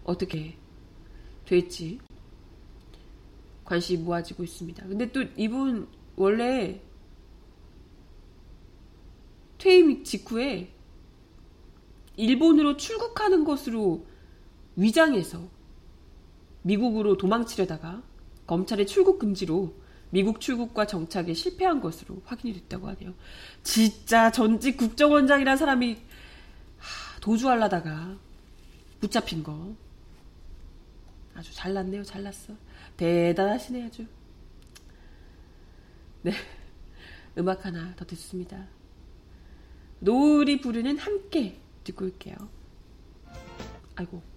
어떻게 0.04 0.58
될지 1.46 2.00
관심이 3.66 4.04
모아지고 4.04 4.44
있습니다. 4.44 4.88
근데 4.88 5.12
또 5.12 5.24
이분 5.38 5.88
원래 6.16 6.82
퇴임 9.58 10.04
직후에 10.04 10.74
일본으로 12.16 12.78
출국하는 12.78 13.44
것으로 13.44 14.06
위장해서 14.76 15.48
미국으로 16.64 17.18
도망치려다가 17.18 18.02
검찰의 18.48 18.88
출국 18.88 19.20
금지로 19.20 19.74
미국 20.12 20.41
출국과 20.41 20.88
정착에 20.88 21.34
실패한 21.34 21.82
것으로 21.82 22.22
확인이 22.26 22.53
됐다고 22.53 22.88
하네요. 22.89 23.14
진짜 23.64 24.32
전직 24.32 24.78
국정원장이란 24.78 25.57
사람이 25.57 25.97
도주하려다가 27.22 28.18
붙잡힌 28.99 29.43
거. 29.43 29.76
아주 31.36 31.53
잘났네요. 31.53 32.03
잘났어. 32.03 32.53
대단하시네 32.97 33.86
아주. 33.86 34.05
네. 36.22 36.34
음악 37.38 37.66
하나 37.66 37.93
더 37.95 38.05
듣습니다. 38.05 38.68
노을이 39.99 40.60
부르는 40.60 40.97
함께 40.97 41.60
듣고 41.84 42.05
올게요. 42.05 42.36
아이고. 43.95 44.29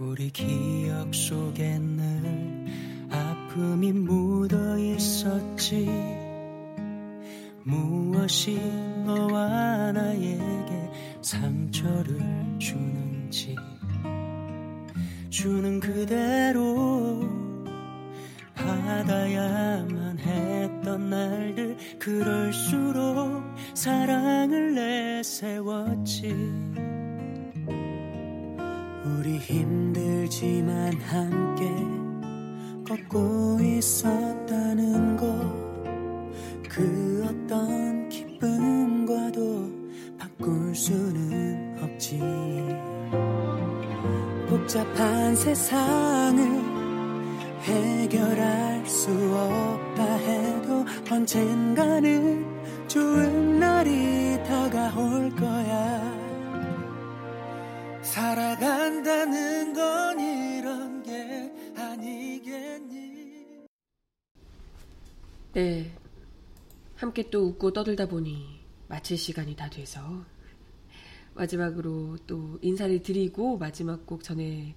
우리 0.00 0.30
기억 0.30 1.14
속에는 1.14 2.66
아픔이 3.10 3.92
묻어 3.92 4.78
있었지. 4.78 5.86
무엇이 7.62 8.58
너와 9.04 9.92
나에게 9.92 10.90
상처를 11.20 12.18
주는지. 12.58 13.54
주는 15.28 15.78
그대로 15.78 17.20
받아야만 18.54 20.18
했던 20.18 21.10
날들 21.10 21.76
그럴수록 21.98 23.42
사랑을 23.74 24.74
내세웠지 24.74 26.89
우리 29.20 29.36
힘들지만 29.36 30.94
함께 31.02 31.68
걷고 32.88 33.58
있었다는 33.60 35.16
것 35.16 35.70
그 36.70 37.26
어떤 37.28 38.08
기쁨과도 38.08 39.70
바꿀 40.16 40.72
수는 40.72 41.76
없지 41.82 42.20
복잡한 44.48 45.34
세상을 45.34 46.42
해결할 47.62 48.86
수 48.86 49.10
없다 49.10 50.04
해도 50.04 50.86
언젠가는 51.10 52.46
좋은 52.86 53.58
날이 53.58 54.42
다가올 54.44 55.34
거야. 55.34 56.19
살아간다는 58.02 59.72
건 59.74 60.20
이런 60.20 61.02
게 61.02 61.52
아니겠니? 61.76 63.66
네. 65.52 65.96
함께 66.96 67.28
또 67.30 67.46
웃고 67.46 67.72
떠들다 67.72 68.06
보니 68.06 68.60
마칠 68.88 69.16
시간이 69.16 69.56
다 69.56 69.70
돼서 69.70 70.24
마지막으로 71.34 72.18
또 72.26 72.58
인사를 72.62 73.02
드리고 73.02 73.56
마지막 73.58 74.04
곡 74.06 74.22
전에 74.22 74.74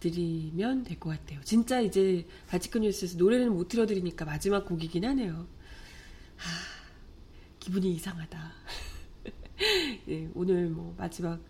드리면 0.00 0.84
될 0.84 0.98
것 1.00 1.10
같아요. 1.10 1.40
진짜 1.42 1.80
이제 1.80 2.26
바치크 2.48 2.78
뉴스에서 2.78 3.16
노래를 3.16 3.50
못 3.50 3.68
틀어드리니까 3.68 4.24
마지막 4.24 4.66
곡이긴 4.66 5.04
하네요. 5.06 5.46
하, 6.36 6.50
기분이 7.58 7.94
이상하다. 7.94 8.52
네, 10.06 10.28
오늘 10.34 10.68
뭐 10.68 10.94
마지막 10.98 11.40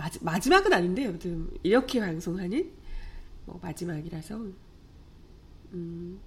마지, 0.00 0.18
마지 0.24 0.48
막은 0.48 0.72
아닌데 0.72 1.06
아무튼 1.06 1.50
이렇게 1.62 2.00
방송하는 2.00 2.72
뭐 3.44 3.58
마지막이라서 3.62 4.46
음, 5.74 6.18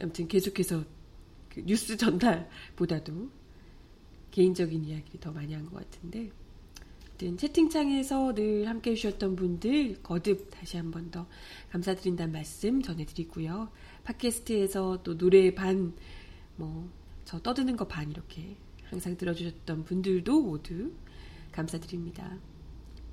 아무튼 0.00 0.26
계속해서 0.26 0.82
그 1.50 1.60
뉴스 1.66 1.96
전달보다도 1.98 3.28
개인적인 4.30 4.84
이야기를 4.86 5.20
더 5.20 5.30
많이 5.32 5.52
한 5.52 5.66
것 5.66 5.76
같은데 5.76 6.30
어쨌든 7.00 7.36
채팅창에서 7.36 8.32
늘 8.34 8.66
함께 8.68 8.92
해주셨던 8.92 9.36
분들 9.36 10.02
거듭 10.02 10.50
다시 10.50 10.78
한 10.78 10.90
번 10.90 11.10
더 11.10 11.26
감사드린다는 11.70 12.32
말씀 12.32 12.80
전해드리고요. 12.80 13.68
팟캐스트에서 14.04 15.02
또 15.02 15.18
노래 15.18 15.54
반, 15.54 15.92
뭐, 16.56 16.88
저 17.26 17.38
떠드는 17.40 17.76
거 17.76 17.86
반 17.86 18.10
이렇게 18.10 18.56
항상 18.84 19.14
들어주셨던 19.16 19.84
분들도 19.84 20.40
모두 20.42 20.90
감사드립니다. 21.52 22.38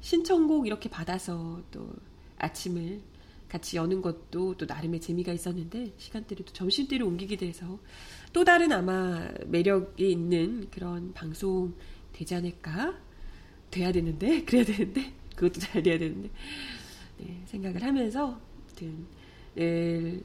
신청곡 0.01 0.67
이렇게 0.67 0.89
받아서 0.89 1.61
또 1.71 1.89
아침을 2.37 3.01
같이 3.49 3.77
여는 3.77 4.01
것도 4.01 4.55
또 4.57 4.65
나름의 4.65 5.01
재미가 5.01 5.33
있었는데 5.33 5.93
시간대를 5.97 6.45
또 6.45 6.53
점심대로 6.53 7.07
옮기게 7.07 7.35
돼서 7.35 7.79
또 8.31 8.43
다른 8.45 8.71
아마 8.71 9.27
매력이 9.47 10.09
있는 10.09 10.69
그런 10.69 11.13
방송 11.13 11.73
되지 12.13 12.35
않을까? 12.35 12.97
돼야 13.71 13.91
되는데? 13.91 14.43
그래야 14.45 14.63
되는데? 14.63 15.13
그것도 15.35 15.59
잘 15.59 15.81
돼야 15.81 15.97
되는데. 15.97 16.29
네, 17.17 17.41
생각을 17.45 17.83
하면서 17.83 18.39
아무튼 18.67 19.07
내일 19.55 20.23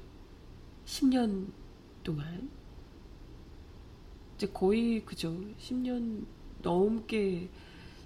10년 0.85 1.47
동안 2.03 2.51
이제 4.37 4.47
거의 4.49 5.05
그죠. 5.05 5.35
10년 5.59 6.27
넘게 6.62 7.49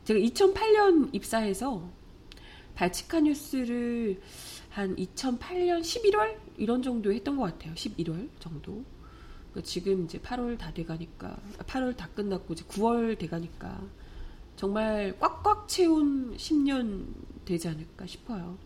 제가 0.09 0.21
2008년 0.21 1.15
입사해서 1.15 1.87
발치카 2.77 3.21
뉴스를 3.21 4.19
한 4.71 4.97
2008년 4.97 5.83
11월 5.83 6.35
이런 6.57 6.81
정도 6.81 7.13
했던 7.13 7.37
것 7.37 7.43
같아요. 7.43 7.75
11월 7.75 8.31
정도. 8.41 8.83
그러니까 9.51 9.69
지금 9.69 10.07
이제 10.07 10.19
8월 10.19 10.57
다 10.57 10.73
돼가니까 10.73 11.39
8월 11.59 11.95
다 11.95 12.09
끝났고 12.15 12.55
이제 12.55 12.65
9월 12.65 13.19
돼가니까 13.19 13.83
정말 14.57 15.15
꽉꽉 15.21 15.69
채운 15.69 16.35
10년 16.39 17.05
되지 17.45 17.69
않을까 17.69 18.07
싶어요. 18.07 18.57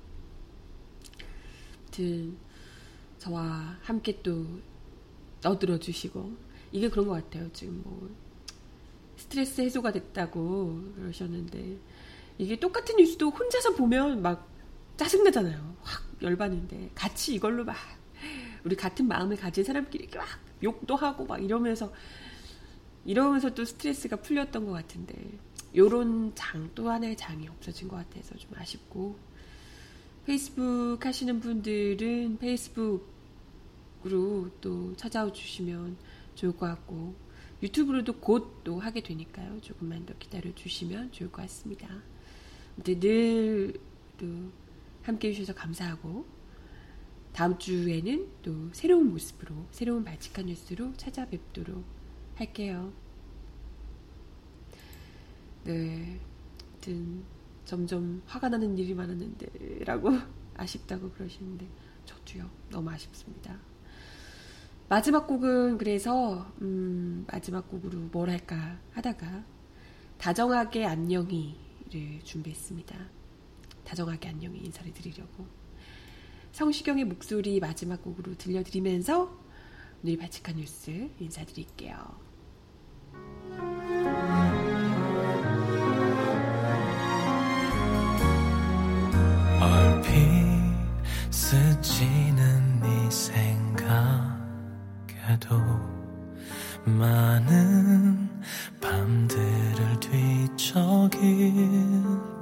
아무튼 1.81 2.37
저와 3.19 3.79
함께 3.83 4.23
또 4.23 4.47
떠들어 5.41 5.77
주시고 5.81 6.37
이게 6.71 6.89
그런 6.89 7.09
것 7.09 7.15
같아요. 7.15 7.51
지금 7.53 7.83
뭐 7.83 8.09
스트레스 9.23 9.61
해소가 9.61 9.93
됐다고 9.93 10.93
그러셨는데 10.97 11.79
이게 12.39 12.59
똑같은 12.59 12.97
뉴스도 12.97 13.31
혼자서 13.31 13.75
보면 13.77 14.21
막 14.23 14.49
짜증나잖아요. 14.97 15.77
확 15.83 16.03
열받는데 16.21 16.91
같이 16.95 17.35
이걸로 17.35 17.65
막 17.65 17.77
우리 18.65 18.77
같은 18.77 19.07
마음을 19.07 19.37
가진 19.37 19.65
사람끼리 19.65 20.09
막 20.15 20.27
욕도 20.63 20.97
하고 20.97 21.25
막 21.25 21.43
이러면서 21.43 21.93
이러면서 23.05 23.55
또 23.55 23.65
스트레스가 23.65 24.17
풀렸던 24.17 24.67
것 24.67 24.73
같은데 24.73 25.15
요런 25.75 26.33
장 26.35 26.71
또 26.75 26.91
하나의 26.91 27.17
장이 27.17 27.49
없어진 27.49 27.89
것 27.89 27.97
같아서 27.97 28.37
좀 28.37 28.51
아쉽고 28.55 29.17
페이스북 30.27 30.99
하시는 31.05 31.41
분들은 31.41 32.39
페이스북으로 32.39 33.01
또 34.61 34.95
찾아와 34.97 35.33
주시면 35.33 35.97
좋을 36.35 36.53
것 36.57 36.67
같고 36.67 37.15
유튜브로도 37.63 38.19
곧 38.21 38.63
또 38.65 38.79
하게 38.79 39.03
되니까요. 39.03 39.61
조금만 39.61 40.07
더 40.07 40.15
기다려 40.19 40.55
주시면 40.55 41.13
좋을 41.13 41.31
것 41.31 41.43
같습니다. 41.43 41.89
늘또 42.77 44.51
함께 45.03 45.29
해주셔서 45.29 45.55
감사하고 45.55 46.27
다음 47.33 47.59
주에는 47.59 48.29
또 48.43 48.71
새로운 48.73 49.11
모습으로 49.11 49.67
새로운 49.71 50.05
발칙한 50.05 50.47
뉴스로 50.47 50.93
찾아뵙도록 50.97 51.85
할게요. 52.37 52.93
네. 55.65 56.21
하여튼 56.73 57.25
점점 57.65 58.23
화가 58.27 58.49
나는 58.49 58.77
일이 58.77 58.95
많았는데 58.95 59.85
라고 59.85 60.11
아쉽다고 60.55 61.11
그러시는데 61.13 61.67
저도요. 62.05 62.51
너무 62.71 62.91
아쉽습니다. 62.91 63.59
마지막 64.89 65.27
곡은 65.27 65.79
그래서 65.79 66.47
음, 66.61 67.25
마지막 67.31 67.69
곡으로 67.69 67.99
뭘 68.13 68.31
할까 68.31 68.79
하다가 68.93 69.45
다정하게 70.19 70.85
안녕히를 70.85 72.21
준비했습니다. 72.25 72.97
다정하게 73.85 74.29
안녕히 74.29 74.59
인사를 74.61 74.93
드리려고 74.93 75.47
성시경의 76.53 77.05
목소리 77.05 77.59
마지막 77.59 78.03
곡으로 78.03 78.37
들려드리면서 78.37 79.39
오늘 80.05 80.19
바칙한 80.19 80.57
뉴스 80.57 81.11
인사드릴게요. 81.19 82.33
스치는 91.53 92.81
네 92.81 93.11
생각 93.11 94.32
후에도 95.23 95.57
많은 96.85 98.29
밤들을 98.81 100.01
뒤척일 100.01 101.53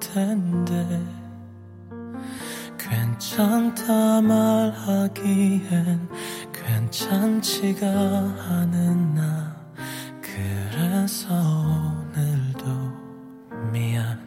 텐데 0.01 1.05
괜찮다 2.79 4.23
말하기엔 4.23 6.09
괜찮지가 6.53 7.87
않은 7.87 9.15
나 9.15 9.57
그래서 10.23 11.35
오늘도 12.15 12.65
미안. 13.71 14.19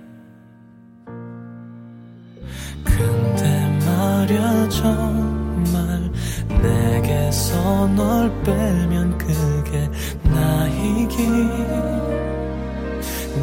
근데 2.83 3.79
말여줘 3.85 5.32
내게서 7.33 7.87
널 7.87 8.43
빼면 8.43 9.17
그게 9.17 9.89
나이긴 10.21 11.49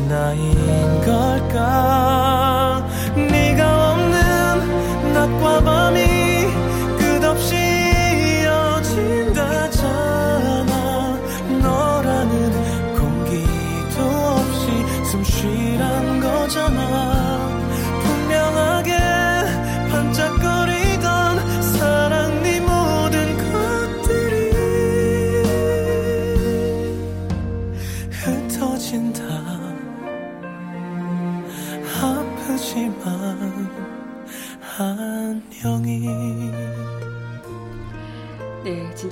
나인 0.09 1.01
걸까 1.05 2.10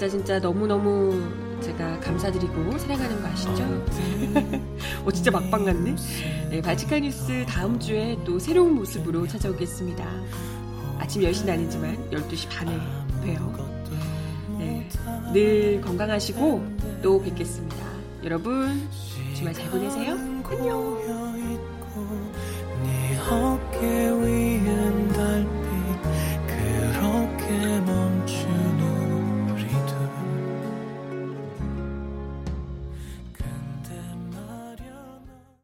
진짜 0.09 0.39
진짜 0.39 0.39
너무너무 0.39 1.23
제가 1.61 2.01
감사드리고 2.01 2.79
사랑하는 2.79 3.21
거 3.21 3.29
아시죠? 3.29 3.63
어, 5.05 5.11
진짜 5.11 5.31
막방 5.31 5.67
같네. 5.67 5.97
네, 6.51 6.63
바치카 6.63 7.01
뉴스 7.01 7.45
다음 7.47 7.79
주에 7.79 8.17
또 8.25 8.39
새로운 8.39 8.75
모습으로 8.75 9.27
찾아오겠습니다. 9.27 10.05
아침 10.99 11.23
10시는 11.23 11.51
아니지만 11.51 12.11
12시 12.11 12.49
반에 12.49 12.79
봬요. 13.23 13.69
네, 14.59 14.89
늘 15.33 15.81
건강하시고 15.83 16.67
또 17.03 17.21
뵙겠습니다. 17.23 17.77
여러분, 18.25 18.89
주말 19.35 19.53
잘 19.53 19.71
보내세요. 19.71 20.13
안녕. 20.51 20.99
네 22.83 23.17